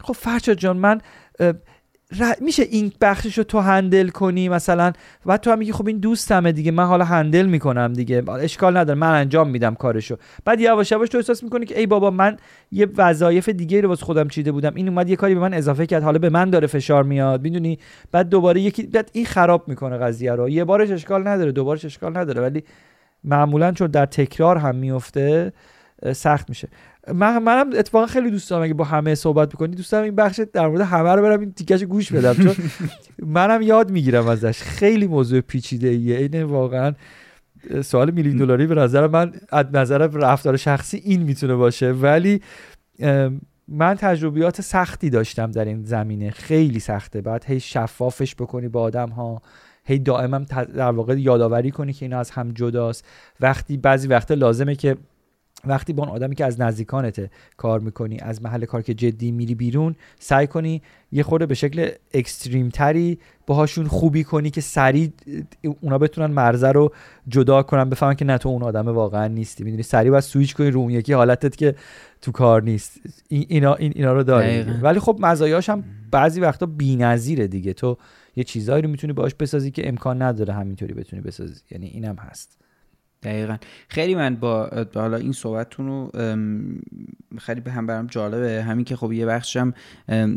[0.00, 1.00] خب فرشاد جان من
[2.40, 4.92] میشه این بخشش رو تو هندل کنی مثلا؟
[5.26, 8.22] و تو هم میگی خب این دوستمه دیگه من حالا هندل می‌کنم دیگه.
[8.30, 10.16] اشکال نداره من انجام میدم کارشو.
[10.44, 12.36] بعد یواش یواش تو احساس می‌کنی که ای بابا من
[12.72, 14.74] یه وظایف دیگه رو واسه خودم چیده بودم.
[14.74, 16.02] این اومد یه کاری به من اضافه کرد.
[16.02, 17.78] حالا به من داره فشار میاد می‌دونی؟
[18.12, 20.48] بعد دوباره یکی بعد این خراب می‌کنه قضیه رو.
[20.48, 22.42] یه بارش اشکال نداره دوبارش اشکال نداره.
[22.42, 22.64] ولی
[23.24, 25.52] معمولا چون در تکرار هم میفته
[26.12, 26.68] سخت میشه.
[27.14, 29.76] من منم اتفاقا خیلی دوست دارم اگه با همه صحبت بکنی.
[29.76, 32.34] دوست دارم این بخش در مورد همه رو برم این تیکش گوش بدم.
[32.34, 32.54] چون
[33.36, 34.62] منم یاد می‌گیرم ازش.
[34.62, 36.94] خیلی موضوع پیچیده ایه این واقعا
[37.82, 41.92] سوال میلیون دلاری به نظر من از نظر رفتار شخصی این می‌تونه باشه.
[41.92, 42.42] ولی
[43.68, 46.30] من تجربیات سختی داشتم در این زمینه.
[46.30, 47.20] خیلی سخته.
[47.20, 49.42] بعد هی شفافش بکنی با آدم ها
[49.84, 53.04] هی دائما در واقع یادآوری کنی که اینا از هم جداست.
[53.40, 54.96] وقتی بعضی وقتا لازمه که
[55.66, 59.54] وقتی با اون آدمی که از نزدیکانته کار می‌کنی از محل کار که جدی میری
[59.54, 65.12] بیرون سعی کنی یه خورده به شکل اکستریم تری باهاشون خوبی کنی که سریع
[65.80, 66.92] اونا بتونن مرزه رو
[67.28, 69.64] جدا کنن بفهمن که نه تو اون آدم واقعا نیستی.
[69.64, 71.74] می‌دونی؟ سریع باید سویچ کنی رو اون یکی حالتت که
[72.22, 73.00] تو کار نیست.
[73.28, 74.62] اینا این اینا رو داری.
[74.62, 77.72] ولی خب مزایاش هم بعضی وقتا بی‌نظیره دیگه.
[77.72, 77.96] تو
[78.36, 81.60] یه چیزایی رو می‌تونی باش بسازی که امکان نداره همینطوری بتونی بسازی.
[81.70, 82.58] یعنی اینم هست.
[83.22, 83.56] دقیقا.
[83.88, 86.10] خیلی من با حالا این صحبتتون رو
[87.38, 88.62] خیلی به هم برام جالبه.
[88.62, 89.74] همین که خب یه بخشم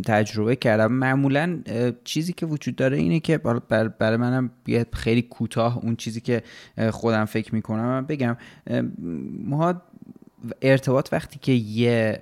[0.05, 0.91] تجربه کردم.
[0.91, 1.59] معمولا
[2.03, 3.37] چیزی که وجود داره اینه که
[3.99, 4.51] برای منم
[4.93, 6.43] خیلی کوتاه اون چیزی که
[6.91, 8.37] خودم فکر می‌کنم بگم
[9.43, 9.81] ما
[10.61, 12.21] ارتباط وقتی که یه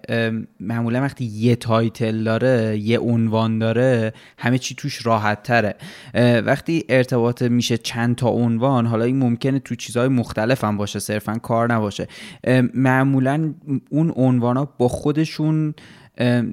[0.60, 5.76] معمولا وقتی یه تایتل داره یه عنوان داره همه چی توش راحت تره.
[6.42, 11.38] وقتی ارتباط میشه چند تا عنوان حالا این ممکنه تو چیزهای مختلف هم باشه صرفا
[11.38, 12.08] کار نباشه.
[12.74, 13.54] معمولا
[13.90, 15.74] اون عنوان ها با خودشون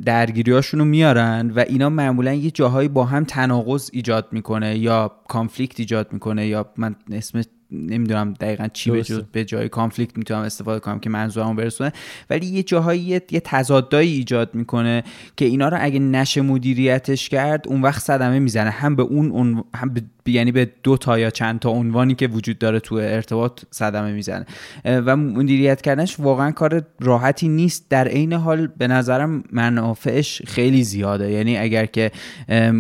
[0.04, 5.80] درگیریاشون رو میارن و اینا معمولا یه جاهایی با هم تناقض ایجاد می‌کنه یا کانفلیکت
[5.80, 7.42] ایجاد می‌کنه یا من اسم
[7.74, 11.92] نمی‌دونم دقیقا چی به, به جای کانفلیکت می‌تونم استفاده کنم که منظورمو برسونه
[12.30, 15.04] ولی یه جاهایی یه, تضادایی ایجاد می‌کنه
[15.36, 18.70] که اینا رو اگه نشه مدیریتش کرد اون وقت صدمه می‌زنه.
[18.70, 22.58] هم به اون هم به یعنی به دو تا یا چند تا عنوانی که وجود
[22.58, 24.46] داره تو ارتباط صدمه می‌زنه.
[24.84, 27.86] و مدیریت کردنش واقعا کار راحتی نیست.
[27.90, 31.30] در عین حال به نظرم منافعش خیلی زیاده.
[31.30, 32.10] یعنی اگر که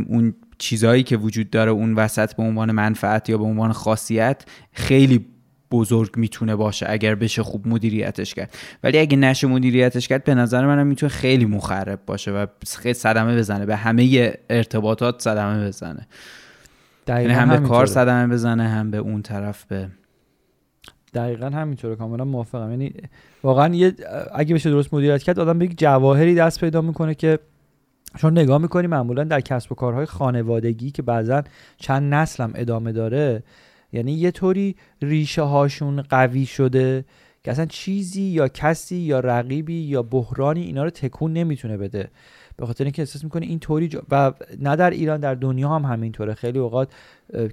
[0.08, 0.34] اون
[0.64, 5.26] چیزهایی که وجود داره اون وسط به عنوان منفعت یا به عنوان خاصیت خیلی
[5.70, 8.54] بزرگ می‌تونه باشه اگر بشه خوب مدیریتش کرد.
[8.82, 12.46] ولی اگه نشه مدیریتش کرد به نظر منم می‌تونه خیلی مخرب باشه و
[12.76, 13.66] خیلی صدمه بزنه.
[13.66, 16.06] به همه ارتباطات صدمه بزنه.
[17.08, 19.88] یعنی هم به کار صدمه بزنه هم به اون طرف به
[21.14, 21.96] دقیقا همینطوره.
[21.96, 22.70] کاملا موافقم.
[22.70, 22.94] یعنی
[23.42, 23.94] واقعا یه
[24.34, 27.38] اگه بشه درست مدیریت کرد آدم به یک جواهری دست پیدا می‌کنه که
[28.18, 31.42] چون نگاه می‌کنی معمولا در کسب و کارهای خانوادگی که بعضا
[31.76, 33.42] چند نسل هم ادامه داره
[33.92, 37.04] یعنی یه طوری ریشه هاشون قوی شده
[37.44, 42.08] که اصلا چیزی یا کسی یا رقیبی یا بحرانی اینا رو تکون نمی‌تونه بده.
[42.56, 46.34] به خاطر اینکه احساس می‌کنه این طوری و نه در ایران در دنیا هم همینطوره.
[46.34, 46.92] خیلی اوقات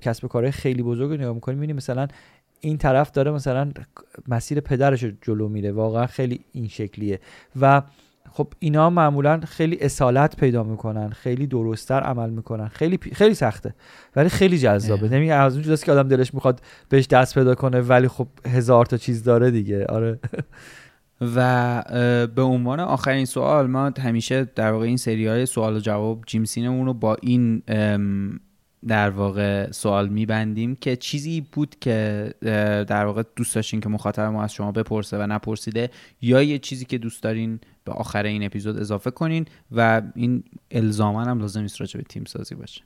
[0.01, 2.07] کسب و کارهای خیلی بزرگ نگاه می‌کنی می‌بینی مثلا
[2.59, 3.71] این طرف داره مثلا
[4.27, 5.71] مسیر پدرش جلو میره.
[5.71, 7.19] واقعا خیلی این شکلیه.
[7.61, 7.81] و
[8.33, 12.67] خب اینا معمولا خیلی اصالت پیدا می‌کنن خیلی درستتر عمل می‌کنن.
[12.67, 13.75] خیلی خیلی سخته
[14.15, 15.09] ولی خیلی جذابه.
[15.09, 18.97] نمی از اون که آدم دلش می‌خواد بهش دست پیدا کنه ولی خب هزار تا
[18.97, 19.85] چیز داره دیگه.
[19.85, 20.19] آره.
[21.35, 26.23] و به عنوان آخرین سوال ما همیشه در واقع این سری های سوال و جواب
[26.27, 27.63] جیمسینمون رو با این
[28.87, 32.33] در واقع سوال میبندیم که چیزی بود که
[32.87, 35.89] در واقع دوست داشتین که مخاطب ما از شما بپرسه و نپرسیده
[36.21, 41.23] یا یه چیزی که دوست دارین به آخر این اپیزود اضافه کنین و این الزاما
[41.23, 42.81] هم لازم نیست راجع به تیم سازی باشه.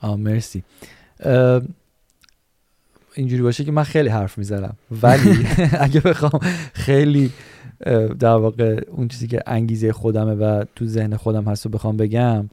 [0.00, 0.62] آ مرسی.
[3.14, 5.46] اینجوری باشه که من خیلی حرف می‌زنم ولی
[5.80, 6.40] اگه بخوام
[6.72, 7.32] خیلی
[8.18, 12.48] در واقع اون چیزی که انگیزه خودمه و تو ذهن خودم هست و بخوام بگم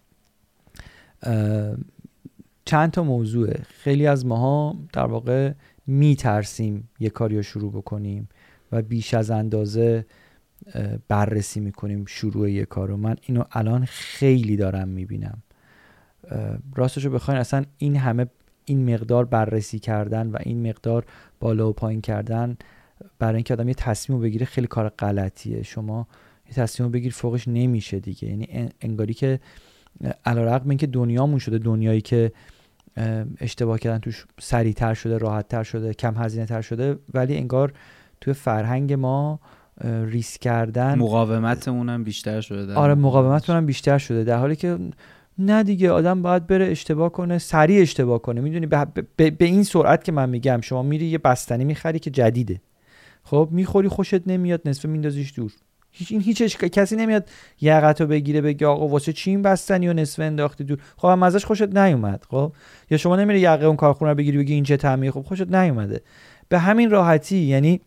[2.65, 3.61] چند تا موضوعه.
[3.63, 5.53] خیلی از ماها در واقع
[5.87, 8.29] میترسیم یه کاری رو شروع بکنیم
[8.71, 10.05] و بیش از اندازه
[11.07, 15.43] بررسی می‌کنیم شروع یه کار رو من اینو الان خیلی دارم می‌بینم.
[16.75, 18.25] راستشو بخواین اصلا این همه
[18.65, 21.05] این مقدار بررسی کردن و این مقدار
[21.39, 22.57] بالا و پایین کردن
[23.19, 25.63] برای اینکه آدم یه تصمیم بگیره خیلی کار غلطیه.
[25.63, 26.07] شما
[26.47, 28.29] یه تصمیم بگیر فوقش نمیشه دیگه.
[28.29, 29.39] یعنی انگاری که
[30.25, 32.31] علیرغم اینکه دنیامون شده دنیایی که
[33.39, 36.97] اشتباه کردن توش سریعتر شده راحتتر شده کم هزینه تر شده.
[37.13, 37.73] ولی انگار
[38.21, 39.39] توی فرهنگ ما
[39.83, 44.23] ریسک کردن مقاومتمون هم بیشتر شده آره مقاومتمون هم بیشتر شده.
[44.23, 44.77] در حالی که
[45.37, 48.41] نه دیگه آدم باید بره اشتباه کنه سریع اشتباه کنه.
[48.41, 52.61] می‌دونی به, به, این سرعت که من میگم شما میری یه بستنی می‌خری که جدیده.
[53.23, 55.51] خب می‌خوری خوشت نمیاد نصف میندازیش دور.
[55.97, 57.29] هیچ این هیچ کسی نمیاد
[57.61, 61.45] یقتو بگیره بگه آقا واسه چی این بستنی و نصف انداختی دور خب هم ازش
[61.45, 62.51] خوشت نیومد خب؟
[62.89, 66.01] یا شما نمیری یقه اون کارخونه رو بگیری بگی این چه تعمیه؟ خب خوشت نیومده.
[66.49, 67.81] به همین راحتی یعنی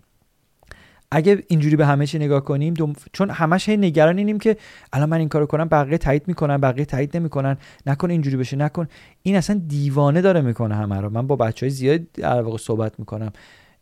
[1.11, 2.92] اگه اینجوری به همه چی نگاه کنیم دوم...
[3.12, 4.56] چون همش هی نگران اینیم که
[4.92, 7.56] الان من این کارو کنم بقیه تایید می‌کنن بقیه تایید نمی‌کنن.
[7.86, 8.88] نکن اینجوری بشه نکن.
[9.22, 11.11] این اصلا دیوانه داره می‌کنه همه رو.
[11.11, 13.32] من با بچه های زیاد در واقع صحبت می‌کنم.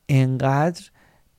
[0.08, 0.82] انقدر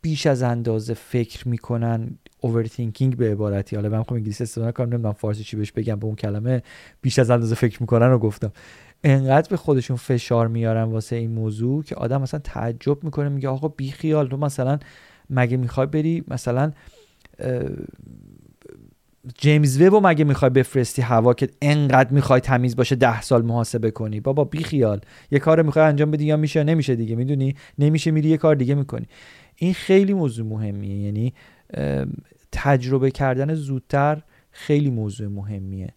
[0.02, 3.76] بیش از اندازه فکر می‌کنن overthinking به عبارتی.
[3.76, 6.64] حالا من می‌خوام انگلیسی استفاده کنم نمی‌دونم فارسی چی بهش بگم به اون کلمه
[7.02, 8.52] بیش از اندازه فکر می‌کنن رو گفتم.
[9.04, 13.68] انقدر به خودشون فشار میارن واسه این موضوع که آدم مثلا تعجب می‌کنه میگه آقا
[13.68, 14.80] بی خیال تو مثلا
[15.30, 16.72] مگه می‌خوای بری مثلا
[19.38, 23.92] جیمز وب و مگه می‌خوای بفرستی هوا که انقدر می‌خوای تمیز باشه ده سال محاسبه
[23.92, 25.02] کنی؟ بابا بی خیال.
[25.32, 27.16] یه کار می‌خوای انجام بدی یا میشه؟ نمیشه دیگه.
[27.16, 29.08] می‌دونی؟ نمیشه میری یه کار دیگه می‌کنی.
[29.58, 30.98] این خیلی موضوع مهمیه.
[30.98, 31.34] یعنی
[32.52, 35.94] تجربه کردن زودتر خیلی موضوع مهمیه.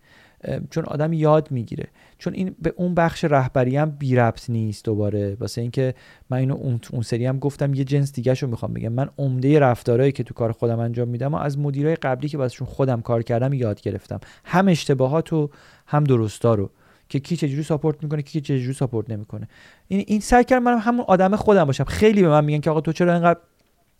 [0.70, 1.88] چون آدم یاد می‌گیره.
[2.18, 5.36] چون این به اون بخش رهبری هم بی ربط نیست دوباره.
[5.40, 5.94] واسه اینکه
[6.30, 8.92] من اینو اون, اون سری هم گفتم یه جنس دیگه رو می‌خوام بگم.
[8.92, 12.66] من عمده رفتارهایی که تو کار خودم انجام میدم و از مدیرای قبلی که واسهشون
[12.66, 14.20] خودم کار کردم یاد گرفتم.
[14.44, 15.50] هم اشتباهات و
[15.86, 16.70] هم درستا رو
[17.10, 19.48] که کی چجوری support می‌کنه کی چجوری support نمی‌کنه.
[19.88, 21.84] این این سعی کردم من همون آدم خودم باشم.
[21.84, 23.40] خیلی به من میگن که آقا تو چرا اینقدر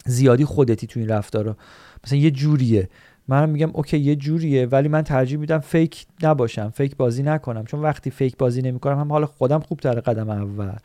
[0.07, 1.57] زیادی خودتی تو این رفتارا؟
[2.05, 2.89] مثلا یه جوریه.
[3.29, 7.65] من میگم okay یه جوریه ولی من ترجیح میدم fake نباشم fake بازی نکنم.
[7.65, 10.79] چون وقتی fake بازی نمی‌کنم هم حال خودم خوب تره قدم اول.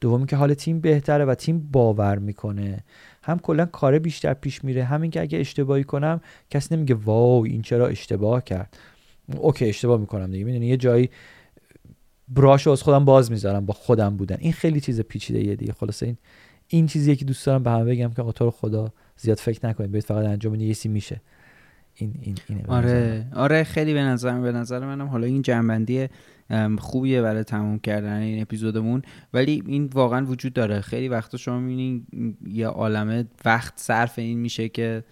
[0.00, 2.84] دومی که حال تیم بهتره و تیم باور می‌کنه.
[3.22, 4.84] هم کلا کار بیشتر پیش میره.
[4.84, 6.20] همین که اگه اشتباهی کنم
[6.50, 8.76] کسی نمیگه واو این چرا اشتباه کرد.
[9.36, 10.44] اوکی اشتباه می‌کنم دیگه.
[10.44, 11.10] می‌دونی یه جایی
[12.30, 14.36] براش از خودم باز می‌ذارم با خودم بودن.
[14.40, 15.72] این خیلی چیز پیچیده یه دیگه.
[15.72, 16.16] خلاصه این
[16.68, 19.92] این چیزیه که دوست دارم به همه بگم که آقا خدا زیاد فکر نکنید.
[19.92, 21.20] برید فقط انجام بدید میشه.
[21.94, 23.26] این این اینه آره.
[23.34, 25.06] آره خیلی به نظر به نظر منم.
[25.06, 26.08] حالا این جنبندی
[26.78, 29.02] خوبیه برای تموم کردن این اپیزودمون.
[29.34, 30.80] ولی این واقعا وجود داره.
[30.80, 32.06] خیلی وقتا شما می‌بینین
[32.46, 35.04] یه عالمه وقت صرف این میشه که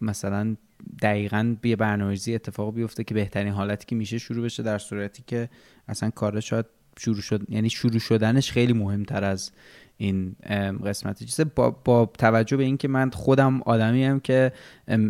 [0.00, 0.56] مثلا
[1.02, 5.48] دقیقا یه برنامه‌ریزی اتفاق بیفته که بهترین حالتی که میشه شروع بشه در صورتی که
[5.88, 6.66] اصلا کارش شاید
[6.98, 9.50] شروع شد یعنی شروع شدنش خیلی مهمتر از
[9.96, 10.36] این
[10.84, 11.44] قسمت چیزه.
[11.44, 14.52] با, با توجه به اینکه من خودم آدمی هم که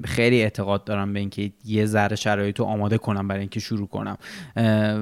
[0.05, 4.17] خیلی اعتقاد دارم به اینکه یه ذره شرایط رو آماده کنم برای اینکه شروع کنم.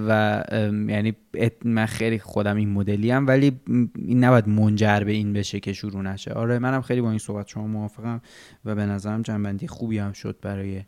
[0.08, 0.42] و
[0.88, 1.16] یعنی
[1.64, 3.60] من خیلی خودم این مدلی هم ولی
[3.96, 6.32] این نباید منجر به این بشه که شروع نشه.
[6.32, 8.20] آره منم خیلی با این صحبت شما موافقم
[8.64, 10.82] و به نظرم جنبندی خوبی هم شد برای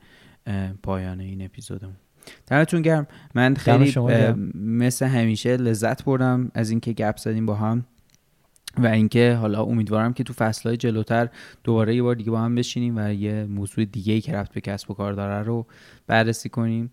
[0.83, 1.97] پایان این اپیزودمون.
[2.47, 3.07] دمتون گرم.
[3.35, 3.95] من خیلی
[4.55, 7.85] مثل همیشه لذت بردم از اینکه گپ زدیم با هم.
[8.79, 11.29] و اینکه حالا امیدوارم که تو فصلهای جلوتر
[11.65, 14.61] دوباره یه بار دیگه با هم بشینیم و یه موضوع دیگه ای که رفت به
[14.61, 15.67] کسب و کار داره رو
[16.07, 16.91] بررسی کنیم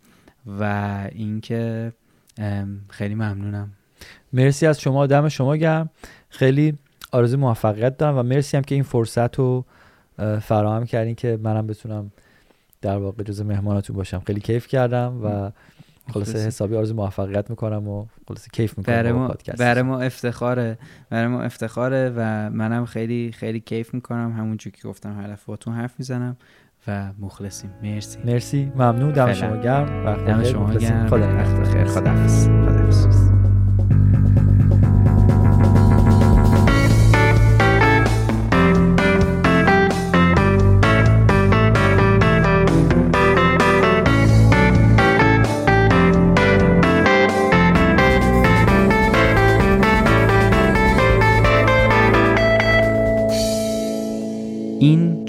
[0.60, 0.64] و
[1.12, 1.94] اینکه
[2.90, 3.72] خیلی ممنونم.
[4.34, 5.90] مرسی از شما دم شما گرم.
[6.30, 6.78] خیلی
[7.12, 9.66] آرزو موفقیت دارم و مرسی هم که این فرصت رو
[10.42, 12.12] فراهم کردین که منم بتونم
[12.82, 14.20] در واقع جز مهماناتون باشم.
[14.28, 15.52] خیلی کیف کردم و
[16.12, 20.78] خلاصه حسابی آرزو موفقیت می‌کنم و خلاصه کیف می‌کنم برای ما برای ما افتخاره.
[21.10, 24.32] برای ما افتخاره و منم خیلی خیلی کیف می‌کنم.
[24.38, 26.38] همونجور که گفتم هر باتون حرف می‌زنم
[26.88, 27.70] و مخلصیم.
[27.84, 28.20] مرسی.
[28.26, 28.72] مرسی.
[28.76, 29.12] ممنون.
[29.12, 30.26] دم شما گرم.
[30.26, 31.08] دم شما گرم.
[31.08, 33.43] خدا خیر خدا حافظ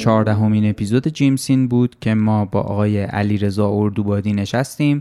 [0.04, 5.00] چهاردهمین اپیزود جیمسین بود که ما با آقای علیرضا اردوبادی نشستیم.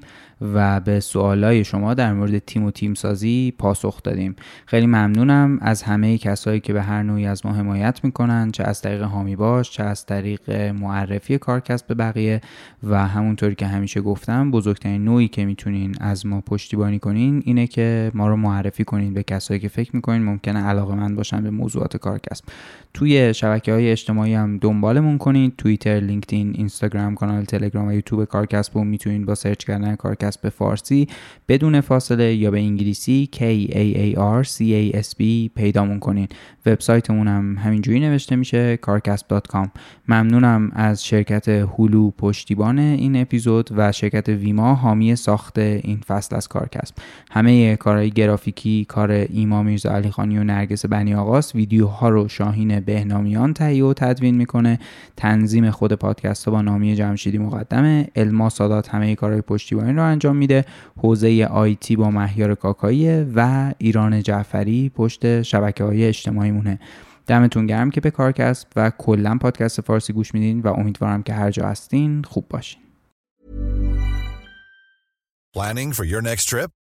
[0.53, 4.35] و به سوالای شما در مورد تیم و تیم سازی پاسخ دادیم.
[4.65, 8.81] خیلی ممنونم از همه کسایی که به هر نوعی از ما حمایت می‌کنن چه از
[8.81, 12.41] طریق هامی باش چه از طریق معرفی کارکسب به بقیه.
[12.83, 18.11] و همونطوری که همیشه گفتم بزرگترین نوعی که می‌تونین از ما پشتیبانی کنین اینه که
[18.13, 21.97] ما رو معرفی کنین به کسایی که فکر می‌کنین ممکنه علاقه من باشن به موضوعات
[21.97, 22.45] کارکسب
[22.93, 25.51] توی شبکه های اجتماعی هم دنبالمون کنین.
[25.57, 31.07] توییتر لینکدین اینستاگرام کانال تلگرام و یوتیوب کارکسب می‌تونین با سرچ کردن کارکسب به فارسی
[31.47, 33.37] بدون فاصله یا به انگلیسی K
[33.71, 35.23] A A R C A S B
[35.55, 36.27] پیدامون کنین.
[36.65, 39.67] وبسایتمون هم همینجوری نوشته میشه carcasp.com
[40.07, 46.47] ممنونم از شرکت هولو پشتیبان این اپیزود و شرکت ویما حامی ساخت این فصل از
[46.47, 46.95] کارکسب
[47.31, 52.79] همه کارهای گرافیکی کار ایما میرزا علی خانی و نرگس بنی آقاست ویدیوها رو شاهین
[52.79, 54.79] بهنامیان تهیه و تدوین می‌کنه.
[55.17, 58.07] تنظیم خود پادکست با نامی جمشیدی مقدمه.
[58.15, 60.65] الما سادات همه کارهای پشتیبانی رو انجام میده.
[60.97, 66.79] حوزه آیتی با مهیار کاکایی و ایران جعفری پشت شبکه های اجتماعی مونه.
[67.27, 71.51] دمتون گرم که به کارکسب و کلا پادکست فارسی گوش میدین و امیدوارم که هر
[71.51, 72.81] جا هستین خوب باشین.
[75.55, 76.82] Planning for your next trip?